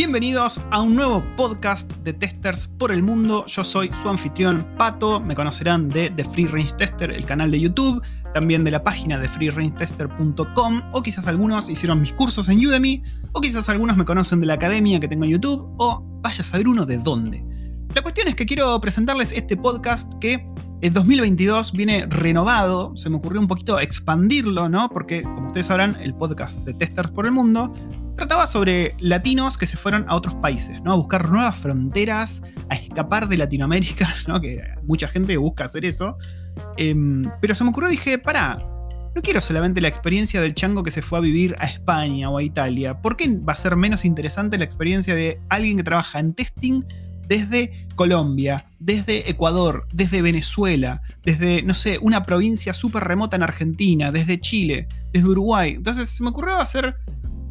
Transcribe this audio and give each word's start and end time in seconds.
Bienvenidos 0.00 0.62
a 0.70 0.80
un 0.80 0.96
nuevo 0.96 1.22
podcast 1.36 1.92
de 1.98 2.14
testers 2.14 2.68
por 2.68 2.90
el 2.90 3.02
mundo. 3.02 3.44
Yo 3.44 3.62
soy 3.62 3.90
su 3.94 4.08
anfitrión 4.08 4.66
Pato. 4.78 5.20
Me 5.20 5.34
conocerán 5.34 5.90
de 5.90 6.08
The 6.08 6.24
Free 6.24 6.46
Range 6.46 6.74
Tester, 6.74 7.10
el 7.10 7.26
canal 7.26 7.50
de 7.50 7.60
YouTube, 7.60 8.02
también 8.32 8.64
de 8.64 8.70
la 8.70 8.82
página 8.82 9.18
de 9.18 9.28
freerangetester.com. 9.28 10.82
O 10.94 11.02
quizás 11.02 11.26
algunos 11.26 11.68
hicieron 11.68 12.00
mis 12.00 12.14
cursos 12.14 12.48
en 12.48 12.66
Udemy, 12.66 13.02
o 13.32 13.42
quizás 13.42 13.68
algunos 13.68 13.98
me 13.98 14.06
conocen 14.06 14.40
de 14.40 14.46
la 14.46 14.54
academia 14.54 15.00
que 15.00 15.06
tengo 15.06 15.24
en 15.26 15.32
YouTube, 15.32 15.70
o 15.76 16.02
vaya 16.22 16.40
a 16.40 16.44
saber 16.44 16.66
uno 16.66 16.86
de 16.86 16.96
dónde. 16.96 17.44
La 17.94 18.02
cuestión 18.02 18.28
es 18.28 18.36
que 18.36 18.46
quiero 18.46 18.80
presentarles 18.80 19.32
este 19.32 19.56
podcast 19.56 20.12
que 20.20 20.46
en 20.80 20.92
2022 20.92 21.72
viene 21.72 22.06
renovado. 22.08 22.96
Se 22.96 23.10
me 23.10 23.16
ocurrió 23.16 23.40
un 23.40 23.48
poquito 23.48 23.80
expandirlo, 23.80 24.68
¿no? 24.68 24.88
Porque, 24.90 25.22
como 25.22 25.48
ustedes 25.48 25.66
sabrán, 25.66 25.96
el 26.00 26.14
podcast 26.14 26.60
de 26.60 26.72
Testers 26.72 27.10
por 27.10 27.26
el 27.26 27.32
Mundo 27.32 27.72
trataba 28.16 28.46
sobre 28.46 28.94
latinos 29.00 29.58
que 29.58 29.66
se 29.66 29.76
fueron 29.76 30.04
a 30.08 30.14
otros 30.14 30.36
países, 30.36 30.80
¿no? 30.82 30.92
A 30.92 30.96
buscar 30.96 31.28
nuevas 31.28 31.56
fronteras, 31.56 32.42
a 32.68 32.76
escapar 32.76 33.26
de 33.26 33.36
Latinoamérica, 33.36 34.08
¿no? 34.28 34.40
Que 34.40 34.62
mucha 34.84 35.08
gente 35.08 35.36
busca 35.36 35.64
hacer 35.64 35.84
eso. 35.84 36.16
Em, 36.76 37.24
pero 37.40 37.56
se 37.56 37.64
me 37.64 37.70
ocurrió, 37.70 37.90
dije, 37.90 38.18
para, 38.18 38.54
no 39.16 39.20
quiero 39.20 39.40
solamente 39.40 39.80
la 39.80 39.88
experiencia 39.88 40.40
del 40.40 40.54
chango 40.54 40.84
que 40.84 40.92
se 40.92 41.02
fue 41.02 41.18
a 41.18 41.22
vivir 41.22 41.56
a 41.58 41.66
España 41.66 42.30
o 42.30 42.38
a 42.38 42.42
Italia. 42.44 43.02
¿Por 43.02 43.16
qué 43.16 43.36
va 43.36 43.54
a 43.54 43.56
ser 43.56 43.74
menos 43.74 44.04
interesante 44.04 44.58
la 44.58 44.64
experiencia 44.64 45.16
de 45.16 45.40
alguien 45.48 45.76
que 45.78 45.82
trabaja 45.82 46.20
en 46.20 46.34
testing 46.34 46.84
desde 47.30 47.86
Colombia, 47.94 48.66
desde 48.80 49.30
Ecuador, 49.30 49.86
desde 49.92 50.20
Venezuela, 50.20 51.00
desde, 51.22 51.62
no 51.62 51.74
sé, 51.74 51.96
una 52.02 52.24
provincia 52.24 52.74
súper 52.74 53.04
remota 53.04 53.36
en 53.36 53.44
Argentina, 53.44 54.10
desde 54.10 54.40
Chile, 54.40 54.88
desde 55.12 55.28
Uruguay? 55.28 55.74
Entonces 55.76 56.08
se 56.08 56.24
me 56.24 56.30
ocurrió 56.30 56.56
hacer 56.60 56.96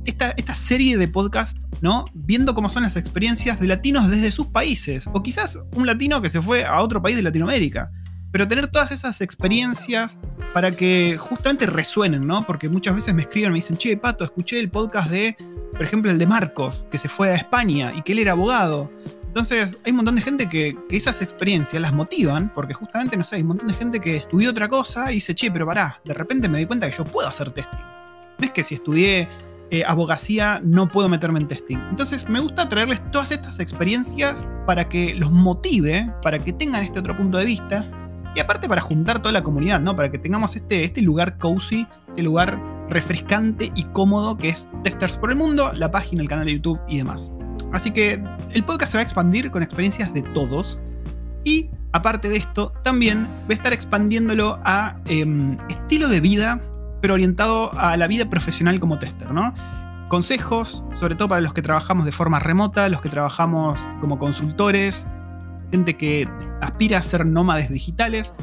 esta, 0.03 0.53
serie 0.53 0.97
de 0.97 1.07
podcast, 1.07 1.57
¿no? 1.79 2.03
Viendo 2.13 2.53
cómo 2.53 2.69
son 2.69 2.83
las 2.83 2.97
experiencias 2.97 3.61
de 3.61 3.67
latinos 3.67 4.09
desde 4.09 4.31
sus 4.31 4.47
países. 4.47 5.07
O 5.13 5.23
quizás 5.23 5.57
un 5.73 5.85
latino 5.85 6.21
que 6.21 6.29
se 6.29 6.41
fue 6.41 6.65
a 6.65 6.81
otro 6.81 7.01
país 7.01 7.15
de 7.15 7.23
Latinoamérica. 7.23 7.89
Pero 8.33 8.47
tener 8.49 8.67
todas 8.67 8.91
esas 8.91 9.21
experiencias 9.21 10.19
para 10.53 10.71
que 10.71 11.17
justamente 11.17 11.67
resuenen, 11.67 12.27
¿no? 12.27 12.45
Porque 12.45 12.67
muchas 12.67 12.95
veces 12.95 13.13
me 13.13 13.21
escriben, 13.21 13.51
me 13.51 13.55
dicen, 13.55 13.77
che, 13.77 13.95
Pato, 13.95 14.25
escuché 14.25 14.59
el 14.59 14.69
podcast 14.69 15.09
de, 15.09 15.37
por 15.71 15.83
ejemplo, 15.83 16.11
el 16.11 16.19
de 16.19 16.27
Marcos, 16.27 16.85
que 16.91 16.97
se 16.97 17.07
fue 17.07 17.29
a 17.29 17.35
España 17.35 17.93
y 17.95 18.01
que 18.01 18.11
él 18.11 18.19
era 18.19 18.33
abogado. 18.33 18.91
Entonces, 19.39 19.77
hay 19.85 19.91
un 19.91 19.95
montón 19.95 20.17
de 20.17 20.21
gente 20.21 20.49
que, 20.49 20.77
esas 20.89 21.21
experiencias 21.21 21.81
las 21.81 21.93
motivan, 21.93 22.51
porque 22.53 22.73
justamente, 22.73 23.15
no 23.15 23.23
sé, 23.23 23.37
hay 23.37 23.41
un 23.41 23.47
montón 23.47 23.69
de 23.69 23.73
gente 23.73 24.01
que 24.01 24.17
estudió 24.17 24.49
otra 24.49 24.67
cosa 24.67 25.13
y 25.13 25.15
dice, 25.15 25.33
che, 25.33 25.49
pero 25.49 25.65
pará, 25.65 26.01
de 26.03 26.13
repente 26.13 26.49
me 26.49 26.59
di 26.59 26.65
cuenta 26.65 26.89
que 26.89 26.97
yo 26.97 27.05
puedo 27.05 27.25
hacer 27.25 27.49
testing. 27.49 27.79
No 28.37 28.43
es 28.45 28.51
que 28.51 28.65
si 28.65 28.75
estudié 28.75 29.29
eh, 29.71 29.85
abogacía 29.87 30.59
no 30.61 30.89
puedo 30.89 31.07
meterme 31.07 31.39
en 31.39 31.47
testing. 31.47 31.77
Entonces 31.89 32.27
me 32.27 32.41
gusta 32.41 32.67
traerles 32.67 32.99
todas 33.11 33.31
estas 33.31 33.61
experiencias 33.61 34.45
para 34.65 34.89
que 34.89 35.13
los 35.13 35.31
motive, 35.31 36.13
para 36.21 36.37
que 36.39 36.51
tengan 36.51 36.83
este 36.83 36.99
otro 36.99 37.15
punto 37.15 37.37
de 37.37 37.45
vista 37.45 37.89
y 38.35 38.41
aparte 38.41 38.67
para 38.67 38.81
juntar 38.81 39.21
toda 39.21 39.31
la 39.31 39.41
comunidad, 39.41 39.79
¿no? 39.79 39.95
Para 39.95 40.11
que 40.11 40.17
tengamos 40.17 40.57
este, 40.57 40.83
este 40.83 41.01
lugar 41.01 41.37
cozy, 41.37 41.87
este 42.09 42.23
lugar 42.23 42.61
refrescante 42.89 43.71
y 43.73 43.83
cómodo 43.83 44.35
que 44.35 44.49
es 44.49 44.67
Testers 44.83 45.17
por 45.17 45.29
el 45.29 45.37
Mundo, 45.37 45.71
la 45.73 45.89
página, 45.91 46.21
el 46.23 46.27
canal 46.27 46.45
de 46.45 46.55
YouTube 46.55 46.79
y 46.89 46.97
demás. 46.97 47.31
Así 47.73 47.91
que 47.91 48.21
el 48.51 48.63
podcast 48.63 48.91
se 48.91 48.97
va 48.97 49.01
a 49.01 49.03
expandir 49.03 49.51
con 49.51 49.63
experiencias 49.63 50.13
de 50.13 50.21
todos 50.21 50.79
y 51.43 51.69
aparte 51.91 52.29
de 52.29 52.37
esto 52.37 52.73
también 52.83 53.27
voy 53.45 53.51
a 53.51 53.53
estar 53.53 53.73
expandiéndolo 53.73 54.59
a 54.63 54.99
em, 55.05 55.57
estilo 55.69 56.07
de 56.07 56.21
vida 56.21 56.61
pero 57.01 57.13
orientado 57.13 57.71
a 57.79 57.95
la 57.97 58.07
vida 58.07 58.29
profesional 58.29 58.79
como 58.79 58.99
tester, 58.99 59.31
¿no? 59.31 59.53
Consejos, 60.09 60.83
sobre 60.95 61.15
todo 61.15 61.29
para 61.29 61.41
los 61.41 61.53
que 61.53 61.61
trabajamos 61.61 62.05
de 62.05 62.11
forma 62.11 62.39
remota, 62.39 62.89
los 62.89 63.01
que 63.01 63.09
trabajamos 63.09 63.79
como 64.01 64.19
consultores, 64.19 65.07
gente 65.71 65.95
que 65.95 66.27
aspira 66.61 66.97
a 66.97 67.03
ser 67.03 67.25
nómades 67.25 67.69
digitales. 67.69 68.33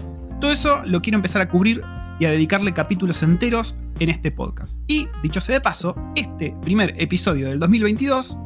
Todo 0.40 0.52
eso 0.52 0.80
lo 0.84 1.02
quiero 1.02 1.16
empezar 1.16 1.42
a 1.42 1.48
cubrir 1.48 1.82
y 2.18 2.24
a 2.24 2.30
dedicarle 2.30 2.72
capítulos 2.72 3.22
enteros 3.22 3.76
en 3.98 4.08
este 4.08 4.30
podcast. 4.30 4.80
Y, 4.86 5.08
dicho 5.22 5.40
sea 5.40 5.56
de 5.56 5.60
paso, 5.60 5.96
este 6.14 6.54
primer 6.62 6.94
episodio 6.98 7.48
del 7.48 7.58
2022 7.58 8.38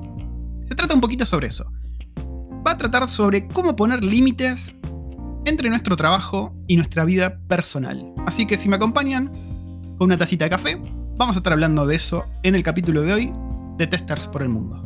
se 0.70 0.76
trata 0.76 0.94
un 0.94 1.00
poquito 1.00 1.26
sobre 1.26 1.48
eso. 1.48 1.68
Va 2.64 2.70
a 2.70 2.78
tratar 2.78 3.08
sobre 3.08 3.48
cómo 3.48 3.74
poner 3.74 4.04
límites 4.04 4.76
entre 5.44 5.68
nuestro 5.68 5.96
trabajo 5.96 6.54
y 6.68 6.76
nuestra 6.76 7.04
vida 7.04 7.40
personal. 7.48 8.14
Así 8.24 8.46
que 8.46 8.56
si 8.56 8.68
me 8.68 8.76
acompañan, 8.76 9.32
con 9.98 10.06
una 10.06 10.16
tacita 10.16 10.44
de 10.44 10.50
café. 10.50 10.80
Vamos 11.16 11.34
a 11.34 11.40
estar 11.40 11.52
hablando 11.52 11.88
de 11.88 11.96
eso 11.96 12.24
en 12.44 12.54
el 12.54 12.62
capítulo 12.62 13.02
de 13.02 13.12
hoy 13.12 13.32
de 13.78 13.88
Testers 13.88 14.28
por 14.28 14.42
el 14.42 14.48
Mundo. 14.48 14.80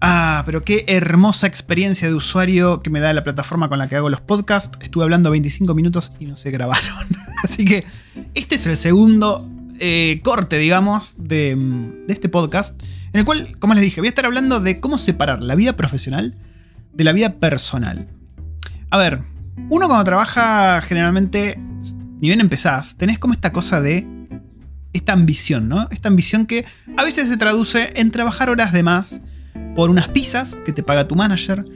Ah, 0.00 0.42
pero 0.46 0.64
qué 0.64 0.86
hermosa 0.88 1.46
experiencia 1.46 2.08
de 2.08 2.14
usuario 2.14 2.80
que 2.80 2.88
me 2.88 3.00
da 3.00 3.12
la 3.12 3.24
plataforma 3.24 3.68
con 3.68 3.78
la 3.78 3.88
que 3.88 3.96
hago 3.96 4.08
los 4.08 4.22
podcasts. 4.22 4.78
Estuve 4.80 5.04
hablando 5.04 5.30
25 5.30 5.74
minutos 5.74 6.14
y 6.18 6.24
no 6.24 6.38
se 6.38 6.50
grabaron. 6.50 7.25
Así 7.44 7.64
que 7.64 7.84
este 8.34 8.56
es 8.56 8.66
el 8.66 8.76
segundo 8.76 9.48
eh, 9.78 10.20
corte, 10.22 10.58
digamos, 10.58 11.16
de, 11.18 11.54
de 11.56 12.12
este 12.12 12.28
podcast, 12.28 12.80
en 13.12 13.20
el 13.20 13.24
cual, 13.24 13.56
como 13.58 13.74
les 13.74 13.82
dije, 13.82 14.00
voy 14.00 14.08
a 14.08 14.10
estar 14.10 14.26
hablando 14.26 14.60
de 14.60 14.80
cómo 14.80 14.98
separar 14.98 15.42
la 15.42 15.54
vida 15.54 15.74
profesional 15.74 16.36
de 16.92 17.04
la 17.04 17.12
vida 17.12 17.34
personal. 17.34 18.08
A 18.90 18.98
ver, 18.98 19.20
uno 19.68 19.86
cuando 19.86 20.04
trabaja 20.04 20.80
generalmente, 20.82 21.58
ni 22.20 22.28
bien 22.28 22.40
empezás, 22.40 22.96
tenés 22.96 23.18
como 23.18 23.34
esta 23.34 23.52
cosa 23.52 23.80
de 23.80 24.06
esta 24.92 25.12
ambición, 25.12 25.68
¿no? 25.68 25.88
Esta 25.90 26.08
ambición 26.08 26.46
que 26.46 26.64
a 26.96 27.04
veces 27.04 27.28
se 27.28 27.36
traduce 27.36 27.92
en 27.96 28.10
trabajar 28.10 28.48
horas 28.48 28.72
de 28.72 28.82
más 28.82 29.20
por 29.74 29.90
unas 29.90 30.08
pizzas 30.08 30.56
que 30.64 30.72
te 30.72 30.82
paga 30.82 31.06
tu 31.06 31.14
manager, 31.14 31.66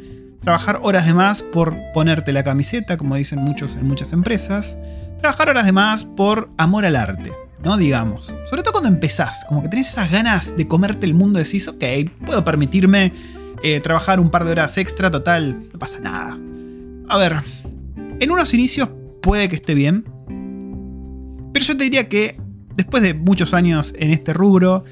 trabajar 0.42 0.81
horas 0.82 1.06
de 1.06 1.15
más 1.15 1.42
por 1.42 1.77
ponerte 1.92 2.32
la 2.32 2.42
camiseta, 2.42 2.97
como 2.97 3.16
dicen 3.16 3.41
muchos 3.41 3.77
en 3.77 3.87
muchas 3.87 4.12
empresas, 4.12 4.78
trabajar 5.20 5.48
horas 5.48 5.64
de 5.64 5.72
más 5.72 6.04
por 6.04 6.50
amor 6.56 6.84
al 6.84 6.97
arte, 6.97 7.32
¿no? 7.62 7.76
Digamos. 7.76 8.34
Sobre 8.48 8.62
todo 8.62 8.72
cuando 8.72 8.88
empezás, 8.88 9.44
como 9.48 9.62
que 9.62 9.69
tenés 9.69 9.88
esas 9.88 10.10
ganas 10.10 10.56
de 10.56 10.66
comerte 10.66 11.06
el 11.06 11.14
mundo, 11.14 11.38
decís, 11.38 11.69
ok, 11.69 11.84
puedo 12.25 12.44
permitirme 12.44 13.12
eh, 13.62 13.80
trabajar 13.80 14.20
un 14.20 14.30
par 14.30 14.44
de 14.44 14.53
horas 14.53 14.78
extra, 14.78 15.10
total, 15.10 15.69
no 15.72 15.78
pasa 15.78 16.00
nada. 16.00 16.38
A 17.09 17.19
ver, 17.19 17.36
en 18.19 18.30
unos 18.30 18.54
inicios 18.54 18.88
puede 19.22 19.48
que 19.48 19.56
esté 19.56 19.75
bien, 19.75 20.04
pero 21.53 21.64
yo 21.64 21.76
te 21.76 21.84
diría 21.84 22.09
que 22.09 22.41
después 22.75 23.03
de 23.03 23.14
muchos 23.14 23.53
años 23.53 23.94
en 23.98 24.10
este 24.10 24.32
rubro 24.32 24.84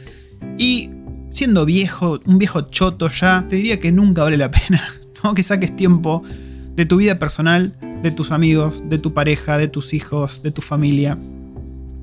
y 0.59 0.91
siendo 1.31 1.65
viejo, 1.65 2.21
un 2.27 2.39
viejo 2.39 2.63
choto 2.63 3.09
ya, 3.09 3.47
te 3.49 3.57
diría 3.57 3.81
que 3.81 3.93
nunca 3.93 4.23
vale 4.23 4.37
la 4.37 4.51
pena, 4.51 4.83
¿no? 5.23 5.35
Que 5.35 5.43
saques 5.43 5.75
tiempo 5.77 6.23
de 6.75 6.87
tu 6.87 6.97
vida 6.97 7.19
personal, 7.19 7.77
de 8.03 8.11
tus 8.11 8.31
amigos, 8.31 8.83
de 8.87 8.99
tu 8.99 9.13
pareja, 9.13 9.59
de 9.59 9.69
tus 9.69 9.95
hijos, 9.95 10.43
de 10.43 10.51
tu 10.51 10.63
familia, 10.63 11.19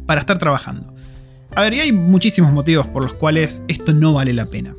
para 0.06 0.22
estar 0.22 0.38
trabajando. 0.38 0.94
A 1.56 1.62
ver, 1.62 1.74
y 1.74 1.80
hay 1.80 1.92
muchísimos 1.92 2.52
motivos 2.52 2.86
por 2.88 3.04
los 3.04 3.14
cuales 3.14 3.64
esto 3.68 3.94
no 3.94 4.14
vale 4.14 4.34
la 4.34 4.46
pena. 4.46 4.76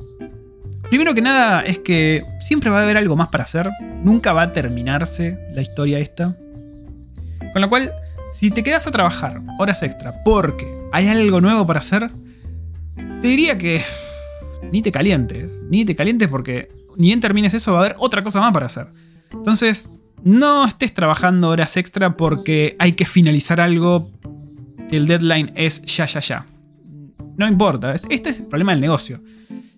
Primero 0.90 1.14
que 1.14 1.22
nada 1.22 1.62
es 1.62 1.78
que 1.78 2.24
siempre 2.38 2.70
va 2.70 2.80
a 2.80 2.82
haber 2.82 2.96
algo 2.96 3.16
más 3.16 3.28
para 3.28 3.44
hacer, 3.44 3.70
nunca 4.04 4.32
va 4.32 4.42
a 4.42 4.52
terminarse 4.52 5.38
la 5.54 5.62
historia 5.62 5.98
esta. 5.98 6.36
Con 7.52 7.62
lo 7.62 7.68
cual, 7.68 7.92
si 8.32 8.50
te 8.50 8.62
quedas 8.62 8.86
a 8.86 8.90
trabajar 8.90 9.40
horas 9.58 9.82
extra 9.82 10.22
porque 10.24 10.66
hay 10.92 11.08
algo 11.08 11.40
nuevo 11.40 11.66
para 11.66 11.80
hacer, 11.80 12.10
te 12.94 13.26
diría 13.26 13.58
que 13.58 13.82
ni 14.70 14.82
te 14.82 14.92
calientes, 14.92 15.62
ni 15.70 15.84
te 15.84 15.96
calientes 15.96 16.28
porque 16.28 16.68
ni 16.96 17.08
bien 17.08 17.20
termines 17.20 17.54
eso 17.54 17.72
va 17.72 17.78
a 17.78 17.84
haber 17.84 17.96
otra 17.98 18.22
cosa 18.22 18.40
más 18.40 18.52
para 18.52 18.66
hacer. 18.66 18.88
Entonces, 19.32 19.88
no 20.26 20.66
estés 20.66 20.92
trabajando 20.92 21.50
horas 21.50 21.76
extra 21.76 22.16
porque 22.16 22.74
hay 22.80 22.92
que 22.92 23.06
finalizar 23.06 23.60
algo 23.60 24.10
el 24.90 25.06
deadline 25.06 25.52
es 25.54 25.82
ya, 25.82 26.06
ya, 26.06 26.18
ya. 26.18 26.46
No 27.36 27.46
importa, 27.46 27.94
este 27.94 28.30
es 28.30 28.40
el 28.40 28.46
problema 28.46 28.72
del 28.72 28.80
negocio. 28.80 29.22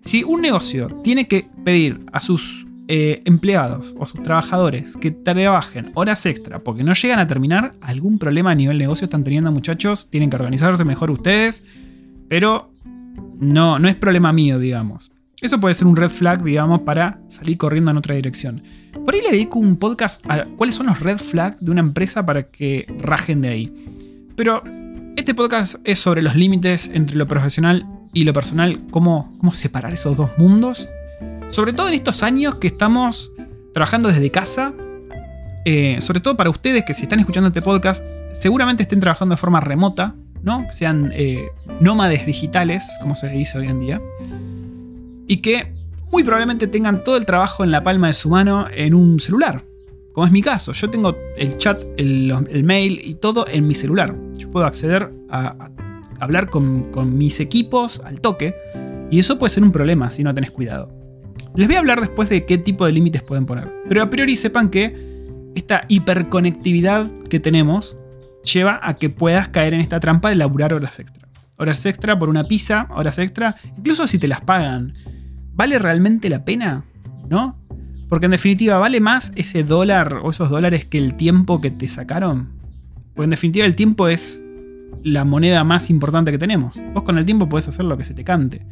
Si 0.03 0.23
un 0.23 0.41
negocio 0.41 0.87
tiene 1.03 1.27
que 1.27 1.47
pedir 1.63 2.03
a 2.11 2.19
sus 2.19 2.65
eh, 2.87 3.21
empleados 3.25 3.93
o 3.99 4.07
sus 4.07 4.23
trabajadores 4.23 4.97
que 4.97 5.11
trabajen 5.11 5.91
horas 5.93 6.25
extra 6.25 6.57
porque 6.57 6.83
no 6.83 6.93
llegan 6.93 7.19
a 7.19 7.27
terminar, 7.27 7.75
algún 7.81 8.17
problema 8.17 8.49
a 8.49 8.55
nivel 8.55 8.79
negocio 8.79 9.05
están 9.05 9.23
teniendo 9.23 9.51
muchachos, 9.51 10.09
tienen 10.09 10.31
que 10.31 10.37
organizarse 10.37 10.83
mejor 10.83 11.11
ustedes, 11.11 11.63
pero 12.27 12.71
no, 13.39 13.77
no 13.77 13.87
es 13.87 13.93
problema 13.93 14.33
mío, 14.33 14.57
digamos. 14.57 15.11
Eso 15.41 15.59
puede 15.59 15.73
ser 15.73 15.87
un 15.87 15.95
red 15.95 16.09
flag, 16.09 16.43
digamos, 16.43 16.81
para 16.81 17.21
salir 17.29 17.57
corriendo 17.57 17.91
en 17.91 17.97
otra 17.97 18.15
dirección. 18.15 18.61
Por 19.05 19.13
ahí 19.13 19.21
le 19.21 19.31
dedico 19.31 19.57
un 19.57 19.77
podcast 19.77 20.21
a 20.29 20.43
cuáles 20.57 20.75
son 20.75 20.87
los 20.87 20.99
red 20.99 21.17
flags 21.17 21.63
de 21.63 21.71
una 21.71 21.79
empresa 21.79 22.25
para 22.25 22.43
que 22.43 22.85
rajen 22.99 23.41
de 23.41 23.47
ahí. 23.47 23.73
Pero 24.35 24.61
este 25.15 25.33
podcast 25.33 25.75
es 25.85 25.99
sobre 25.99 26.21
los 26.21 26.35
límites 26.35 26.91
entre 26.93 27.15
lo 27.15 27.27
profesional 27.27 27.85
y 28.13 28.25
lo 28.25 28.33
personal, 28.33 28.81
cómo, 28.91 29.33
cómo 29.39 29.53
separar 29.53 29.93
esos 29.93 30.17
dos 30.17 30.31
mundos. 30.37 30.89
Sobre 31.47 31.71
todo 31.71 31.87
en 31.87 31.93
estos 31.93 32.21
años 32.21 32.55
que 32.55 32.67
estamos 32.67 33.31
trabajando 33.73 34.09
desde 34.09 34.29
casa. 34.31 34.73
Eh, 35.65 36.01
sobre 36.01 36.19
todo 36.19 36.35
para 36.35 36.49
ustedes 36.49 36.83
que 36.83 36.93
si 36.93 37.03
están 37.03 37.19
escuchando 37.19 37.47
este 37.47 37.61
podcast, 37.61 38.03
seguramente 38.33 38.83
estén 38.83 38.99
trabajando 38.99 39.35
de 39.35 39.39
forma 39.39 39.61
remota. 39.61 40.15
¿no? 40.43 40.67
Sean 40.71 41.11
eh, 41.13 41.49
nómades 41.79 42.25
digitales, 42.25 42.83
como 43.01 43.15
se 43.15 43.27
le 43.27 43.33
dice 43.33 43.57
hoy 43.57 43.67
en 43.67 43.79
día. 43.79 44.01
Y 45.29 45.37
que 45.37 45.73
muy 46.11 46.23
probablemente 46.23 46.67
tengan 46.67 47.03
todo 47.03 47.15
el 47.15 47.25
trabajo 47.25 47.63
en 47.63 47.71
la 47.71 47.83
palma 47.83 48.07
de 48.07 48.13
su 48.13 48.29
mano 48.29 48.67
en 48.73 48.93
un 48.93 49.19
celular. 49.19 49.63
Como 50.11 50.25
es 50.25 50.33
mi 50.33 50.41
caso, 50.41 50.73
yo 50.73 50.89
tengo 50.89 51.15
el 51.37 51.55
chat, 51.57 51.83
el, 51.97 52.63
mail 52.63 52.99
y 53.01 53.13
todo 53.13 53.47
en 53.47 53.67
mi 53.67 53.75
celular. 53.75 54.13
Yo 54.35 54.49
puedo 54.49 54.65
acceder 54.65 55.11
a, 55.29 55.69
hablar 56.19 56.49
con, 56.49 56.91
con 56.91 57.17
mis 57.17 57.39
equipos 57.39 58.01
al 58.03 58.19
toque. 58.19 58.55
Y 59.11 59.19
eso 59.19 59.39
puede 59.39 59.51
ser 59.51 59.63
un 59.63 59.71
problema 59.71 60.09
si 60.09 60.23
no 60.23 60.33
tenés 60.33 60.51
cuidado. 60.51 60.91
Les 61.55 61.67
voy 61.67 61.75
a 61.75 61.79
hablar 61.79 62.01
después 62.01 62.27
de 62.29 62.45
qué 62.45 62.57
tipo 62.57 62.85
de 62.85 62.91
límites 62.91 63.21
pueden 63.21 63.45
poner. 63.45 63.71
Pero 63.87 64.01
a 64.01 64.09
priori 64.09 64.35
sepan 64.35 64.69
que 64.69 65.09
esta 65.55 65.85
hiperconectividad 65.87 67.11
que 67.29 67.39
tenemos 67.39 67.97
lleva 68.43 68.79
a 68.81 68.95
que 68.95 69.09
puedas 69.09 69.49
caer 69.49 69.73
en 69.73 69.81
esta 69.81 69.99
trampa 69.99 70.29
de 70.29 70.35
laburar 70.35 70.73
horas 70.73 70.99
extra. 70.99 71.27
Horas 71.57 71.85
extra 71.85 72.17
por 72.17 72.29
una 72.29 72.45
pizza, 72.45 72.87
horas 72.91 73.19
extra, 73.19 73.55
incluso 73.77 74.07
si 74.07 74.17
te 74.17 74.27
las 74.27 74.41
pagan. 74.41 74.93
¿Vale 75.59 75.77
realmente 75.77 76.29
la 76.29 76.45
pena? 76.45 76.85
¿No? 77.29 77.57
Porque 78.07 78.27
en 78.27 78.31
definitiva, 78.31 78.77
¿vale 78.77 79.01
más 79.01 79.33
ese 79.35 79.65
dólar 79.65 80.21
o 80.23 80.29
esos 80.29 80.49
dólares 80.49 80.85
que 80.85 80.97
el 80.97 81.17
tiempo 81.17 81.59
que 81.59 81.69
te 81.69 81.85
sacaron? 81.85 82.47
Porque 83.13 83.25
en 83.25 83.31
definitiva 83.31 83.65
el 83.65 83.75
tiempo 83.75 84.07
es 84.07 84.41
la 85.03 85.25
moneda 85.25 85.65
más 85.65 85.89
importante 85.89 86.31
que 86.31 86.37
tenemos. 86.37 86.81
Vos 86.93 87.03
con 87.03 87.17
el 87.17 87.25
tiempo 87.25 87.49
podés 87.49 87.67
hacer 87.67 87.83
lo 87.83 87.97
que 87.97 88.05
se 88.05 88.13
te 88.13 88.23
cante. 88.23 88.65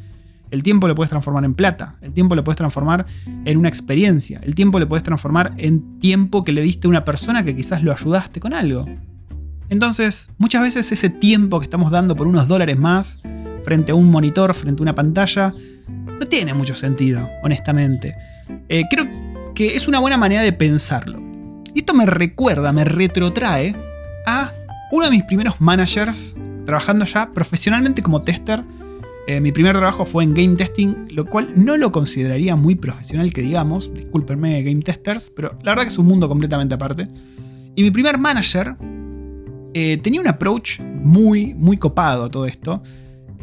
El 0.50 0.63
tiempo 0.63 0.88
lo 0.88 0.95
puedes 0.95 1.10
transformar 1.10 1.44
en 1.44 1.56
plata, 1.56 1.98
el 2.00 2.13
tiempo 2.13 2.36
lo 2.36 2.45
puedes 2.45 2.56
transformar 2.56 3.06
en 3.44 3.57
una 3.57 3.68
experiencia, 3.68 4.40
el 4.42 4.56
tiempo 4.56 4.80
lo 4.80 4.88
puedes 4.88 5.04
transformar 5.04 5.56
en 5.57 6.00
tiempo 6.00 6.45
que 6.45 6.54
le 6.54 6.62
diste 6.62 6.88
a 6.88 6.90
una 6.90 7.04
persona 7.04 7.44
que 7.44 7.54
quizás 7.54 7.83
lo 7.83 7.92
ayudaste 7.92 8.40
con 8.40 8.54
algo. 8.54 8.86
Entonces, 9.68 10.30
muchas 10.38 10.62
veces 10.62 10.90
ese 10.94 11.10
tiempo 11.10 11.60
que 11.60 11.66
estamos 11.66 11.92
dando 11.92 12.16
por 12.16 12.28
unos 12.28 12.48
dólares 12.48 12.80
más, 12.80 13.19
frente 13.66 13.92
a 13.92 13.95
un 13.95 14.10
monitor, 14.10 14.54
frente 14.54 14.80
a 14.80 14.83
una 14.83 14.95
pantalla, 14.95 15.54
no 16.19 16.28
tiene 16.28 16.54
mucho 16.54 16.75
sentido, 16.75 17.30
honestamente. 17.44 18.16
Eh, 18.69 18.84
creo 18.90 19.08
que 19.54 19.75
es 19.75 19.88
una 19.88 20.00
buena 20.00 20.18
manera 20.18 20.42
de 20.42 20.54
pensarlo. 20.54 21.22
Y 21.74 21.80
esto 21.80 21.94
me 21.94 22.06
recuerda, 22.06 22.72
me 22.72 22.84
retrotrae 22.84 23.75
a 24.25 24.52
uno 24.92 25.06
de 25.06 25.12
mis 25.12 25.24
primeros 25.24 25.60
managers 25.60 26.36
trabajando 26.66 27.06
ya 27.06 27.31
profesionalmente 27.34 28.02
como 28.02 28.22
tester 28.22 28.64
eh, 29.30 29.42
mi 29.42 29.52
primer 29.52 29.75
trabajo 29.75 30.06
fue 30.06 30.24
en 30.24 30.34
game 30.34 30.56
testing, 30.56 31.10
lo 31.12 31.25
cual 31.25 31.52
no 31.54 31.75
lo 31.75 31.92
consideraría 31.92 32.56
muy 32.56 32.75
profesional 32.75 33.34
que 33.34 33.42
digamos, 33.42 33.94
discúlpenme 33.94 34.64
game 34.64 34.81
testers, 34.81 35.30
pero 35.30 35.60
la 35.64 35.74
verdad 35.74 35.84
que 35.84 35.90
es 35.90 35.98
un 35.98 36.06
mundo 36.06 36.30
completamente 36.30 36.75
aparte. 36.75 37.10
Y 37.75 37.84
mi 37.84 37.92
primer 37.92 38.18
manager 38.18 38.78
eh, 39.74 39.98
tenía 39.98 40.22
un 40.22 40.30
approach 40.30 40.80
muy, 40.80 41.54
muy 41.56 41.75
copado 41.75 42.24
a 42.24 42.30
todo 42.30 42.46
esto, 42.46 42.81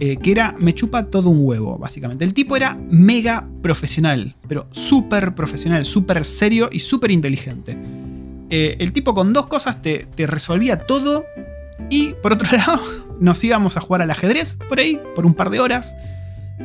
eh, 0.00 0.17
que 0.17 0.32
era 0.32 0.55
me 0.58 0.75
chupa 0.75 1.06
todo 1.06 1.31
un 1.31 1.41
huevo, 1.44 1.79
básicamente. 1.79 2.25
El 2.25 2.35
tipo 2.35 2.56
era 2.56 2.79
mega 2.91 3.49
profesional, 3.62 4.37
pero 4.49 4.67
súper 4.70 5.35
profesional, 5.35 5.85
súper 5.85 6.25
serio 6.25 6.69
y 6.73 6.81
súper 6.81 7.11
inteligente. 7.11 7.76
el 8.50 8.93
tipo 8.93 9.14
con 9.14 9.32
dos 9.32 9.46
cosas 9.46 9.82
te, 9.82 10.06
te 10.14 10.26
resolvía 10.26 10.87
todo 10.87 11.25
y 11.91 12.14
por 12.23 12.32
otro 12.32 12.49
lado 12.56 12.81
nos 13.20 13.43
íbamos 13.44 13.76
a 13.76 13.81
jugar 13.81 14.02
al 14.02 14.11
ajedrez 14.11 14.58
por 14.69 14.79
ahí, 14.79 15.00
por 15.14 15.26
un 15.26 15.35
par 15.35 15.50
de 15.50 15.61
horas, 15.61 15.97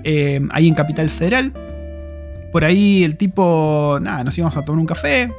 eh, 0.04 0.42
ahí 0.52 0.68
en 0.68 0.75
Capital 0.75 1.10
Federal. 1.10 1.54
Por 2.52 2.66
ahí 2.66 3.04
el 3.04 3.16
tipo, 3.18 4.00
nada, 4.02 4.24
nos 4.24 4.38
íbamos 4.38 4.58
a 4.58 4.66
tomar 4.66 4.80
un 4.80 4.88
café. 4.88 5.32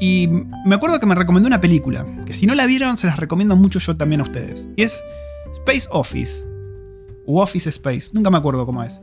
Y 0.00 0.28
me 0.66 0.74
acuerdo 0.74 0.98
que 0.98 1.06
me 1.06 1.14
recomendó 1.14 1.46
una 1.46 1.60
película, 1.60 2.04
que 2.26 2.32
si 2.32 2.46
no 2.46 2.56
la 2.56 2.66
vieron 2.66 2.98
se 2.98 3.06
las 3.06 3.18
recomiendo 3.18 3.54
mucho 3.54 3.78
yo 3.78 3.96
también 3.96 4.20
a 4.20 4.24
ustedes. 4.24 4.68
Y 4.76 4.82
es 4.82 5.04
Space 5.52 5.88
Office, 5.92 6.44
o 7.26 7.42
Office 7.42 7.68
Space, 7.68 8.10
nunca 8.12 8.30
me 8.30 8.38
acuerdo 8.38 8.66
cómo 8.66 8.82
es. 8.82 9.00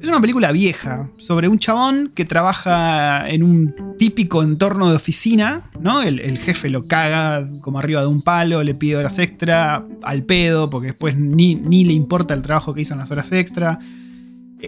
Es 0.00 0.06
una 0.06 0.20
película 0.20 0.52
vieja 0.52 1.10
sobre 1.16 1.48
un 1.48 1.58
chabón 1.58 2.12
que 2.14 2.24
trabaja 2.24 3.28
en 3.28 3.42
un 3.42 3.74
típico 3.98 4.44
entorno 4.44 4.90
de 4.90 4.96
oficina, 4.96 5.68
¿no? 5.80 6.02
El, 6.02 6.38
jefe 6.38 6.70
lo 6.70 6.86
caga 6.86 7.50
como 7.60 7.80
arriba 7.80 8.02
de 8.02 8.06
un 8.06 8.22
palo, 8.22 8.62
le 8.62 8.74
pide 8.74 8.96
horas 8.96 9.18
extra 9.18 9.84
al 10.02 10.22
pedo, 10.22 10.70
porque 10.70 10.88
después 10.88 11.16
ni, 11.16 11.56
ni 11.56 11.84
le 11.84 11.94
importa 11.94 12.34
el 12.34 12.42
trabajo 12.42 12.74
que 12.74 12.82
hizo 12.82 12.94
en 12.94 13.00
las 13.00 13.10
horas 13.10 13.32
extra. 13.32 13.80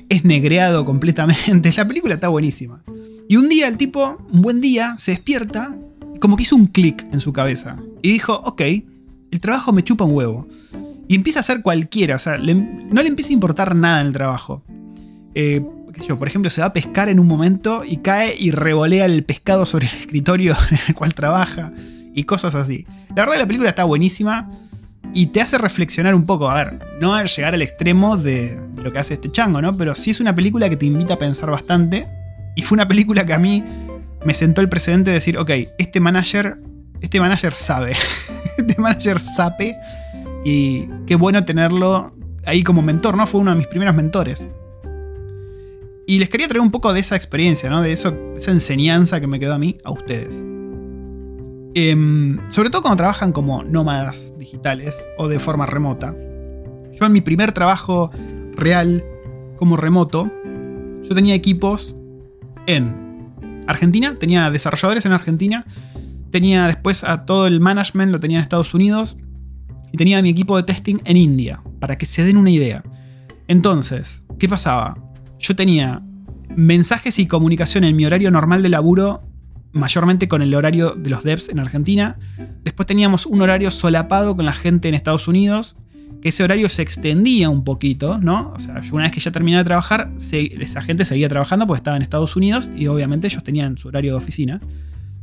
Es 0.09 0.25
negreado 0.25 0.85
completamente. 0.85 1.73
La 1.77 1.87
película 1.87 2.15
está 2.15 2.27
buenísima. 2.27 2.83
Y 3.29 3.37
un 3.37 3.49
día 3.49 3.69
el 3.69 3.77
tipo, 3.77 4.19
un 4.33 4.43
buen 4.43 4.61
día, 4.61 4.97
se 4.99 5.13
despierta, 5.13 5.79
como 6.21 6.37
que 6.37 6.43
hizo 6.43 6.57
un 6.57 6.67
clic 6.67 7.07
en 7.13 7.21
su 7.21 7.33
cabeza. 7.33 7.77
Y 8.03 8.11
dijo, 8.11 8.35
ok, 8.45 8.63
el 9.31 9.41
trabajo 9.41 9.73
me 9.73 9.85
chupa 9.85 10.05
un 10.05 10.17
huevo. 10.17 10.49
Y 11.11 11.17
empieza 11.17 11.41
a 11.41 11.43
hacer 11.43 11.63
cualquiera, 11.63 12.15
o 12.15 12.19
sea, 12.21 12.37
no 12.37 13.03
le 13.03 13.09
empieza 13.09 13.31
a 13.31 13.33
importar 13.33 13.75
nada 13.75 14.01
en 14.01 14.07
el 14.07 14.13
trabajo. 14.13 14.63
Eh, 15.35 15.61
por 16.17 16.29
ejemplo, 16.29 16.49
se 16.51 16.61
va 16.61 16.69
a 16.69 16.73
pescar 16.73 17.09
en 17.09 17.19
un 17.19 17.27
momento 17.27 17.83
y 17.85 17.97
cae 17.97 18.37
y 18.39 18.53
revolea 18.53 19.07
el 19.07 19.25
pescado 19.25 19.67
sobre 19.67 19.89
el 19.89 19.93
escritorio 20.03 20.57
en 20.71 20.79
el 20.87 20.95
cual 20.95 21.13
trabaja 21.13 21.73
y 22.15 22.23
cosas 22.23 22.55
así. 22.55 22.87
La 23.09 23.25
verdad 23.25 23.39
la 23.41 23.47
película 23.49 23.71
está 23.71 23.83
buenísima 23.83 24.53
y 25.13 25.27
te 25.27 25.41
hace 25.41 25.59
reflexionar 25.59 26.15
un 26.15 26.27
poco. 26.27 26.49
A 26.49 26.55
ver, 26.55 26.79
no 27.01 27.21
llegar 27.25 27.55
al 27.55 27.63
extremo 27.63 28.17
de, 28.17 28.57
lo 28.77 28.93
que 28.93 29.01
hace 29.01 29.15
este 29.15 29.33
chango, 29.33 29.61
¿no? 29.61 29.77
Pero 29.77 29.97
sí 29.97 30.11
es 30.11 30.21
una 30.21 30.37
película 30.37 30.71
que 30.71 30.77
te 30.77 30.87
invita 30.87 31.15
a 31.15 31.19
pensar 31.19 31.51
bastante 31.51 32.07
y 32.55 32.63
fue 32.63 32.77
una 32.77 32.87
película 32.87 33.27
que 33.27 33.33
a 33.33 33.39
mí 33.41 33.65
me 34.25 34.35
sentó 34.35 34.61
el 34.61 34.69
precedente 34.69 35.11
de 35.11 35.15
decir, 35.15 35.39
ok, 35.39 35.51
este 35.77 35.99
manager, 35.99 36.63
este 37.01 37.19
manager 37.19 37.53
sabe, 37.53 37.97
este 38.59 38.81
manager 38.81 39.19
sabe 39.19 39.75
y 40.45 40.89
qué 41.07 41.17
bueno 41.17 41.45
tenerlo 41.45 42.13
ahí 42.45 42.63
como 42.63 42.83
mentor, 42.83 43.17
¿no? 43.17 43.27
Fue 43.27 43.41
uno 43.41 43.51
de 43.51 43.57
mis 43.57 43.67
primeros 43.67 43.95
mentores. 43.95 44.49
Y 46.07 46.19
les 46.19 46.29
quería 46.29 46.49
traer 46.49 46.63
un 46.63 46.71
poco 46.71 46.93
de 46.93 47.01
esa 47.01 47.17
experiencia, 47.17 47.71
¿no? 47.71 47.83
De 47.83 47.93
eso, 47.93 48.15
esa 48.37 48.51
enseñanza 48.51 49.21
que 49.21 49.27
me 49.27 49.39
quedó 49.39 49.55
a 49.55 49.59
mí, 49.59 49.79
a 49.85 49.93
ustedes. 49.93 50.45
Em, 51.75 52.39
sobre 52.49 52.69
todo 52.69 52.83
cuando 52.83 52.97
trabajan 52.97 53.33
como 53.33 53.63
nómadas 53.63 54.35
digitales 54.37 55.07
o 55.19 55.29
de 55.29 55.39
forma 55.39 55.67
remota. 55.67 56.15
Yo 56.93 57.07
en 57.07 57.13
mi 57.13 57.21
primer 57.21 57.53
trabajo 57.53 58.11
real 58.55 59.05
como 59.57 59.77
remoto, 59.77 60.29
yo 61.03 61.15
tenía 61.15 61.35
equipos 61.35 61.95
en 62.67 63.33
Argentina, 63.69 64.17
tenía 64.19 64.51
desarrolladores 64.51 65.07
en 65.07 65.13
Argentina, 65.13 65.65
tenía 66.33 66.67
después 66.67 67.05
a 67.05 67.25
todo 67.25 67.47
el 67.47 67.61
management, 67.61 68.11
lo 68.11 68.19
tenía 68.19 68.39
en 68.39 68.43
Estados 68.43 68.75
Unidos, 68.75 69.17
y 69.93 69.97
tenía 69.97 70.23
mi 70.23 70.31
equipo 70.31 70.57
de 70.57 70.63
testing 70.63 70.99
en 71.05 71.17
India, 71.17 71.63
para 71.79 71.97
que 71.97 72.07
se 72.07 72.25
den 72.25 72.37
una 72.37 72.51
idea. 72.51 72.83
Entonces, 73.49 74.23
¿qué 74.39 74.49
pasaba? 74.49 74.97
yo 75.41 75.57
tenía 75.57 76.03
mensajes 76.55 77.19
y 77.19 77.27
comunicación 77.27 77.85
en 77.85 77.97
mi 77.97 78.05
horario 78.05 78.31
normal 78.31 78.63
de 78.63 78.69
laburo, 78.69 79.23
mayormente 79.73 80.29
con 80.29 80.43
el 80.43 80.55
horario 80.55 80.91
de 80.91 81.11
los 81.11 81.25
devs 81.25 81.49
en 81.49 81.59
Argentina. 81.59 82.19
Después 82.63 82.87
teníamos 82.87 83.27
un 83.27 83.41
horario 83.41 83.71
solapado 83.71 84.37
con 84.37 84.45
la 84.45 84.53
gente 84.53 84.89
en 84.89 84.95
Estados 84.95 85.27
Unidos, 85.27 85.77
que 86.21 86.29
ese 86.29 86.45
horario 86.45 86.69
se 86.69 86.83
extendía 86.83 87.49
un 87.49 87.65
poquito, 87.65 88.19
¿no? 88.19 88.53
O 88.55 88.61
sea, 88.61 88.83
una 88.93 89.05
vez 89.05 89.13
que 89.13 89.21
ya 89.21 89.31
terminé 89.31 89.57
de 89.57 89.65
trabajar, 89.65 90.13
esa 90.19 90.83
gente 90.83 91.05
seguía 91.07 91.29
trabajando 91.29 91.67
porque 91.67 91.79
estaba 91.79 91.97
en 91.97 92.03
Estados 92.03 92.37
Unidos 92.37 92.71
y 92.77 92.89
obviamente 92.89 93.29
ellos 93.29 93.43
tenían 93.43 93.79
su 93.79 93.89
horario 93.89 94.13
de 94.13 94.19
oficina. 94.19 94.61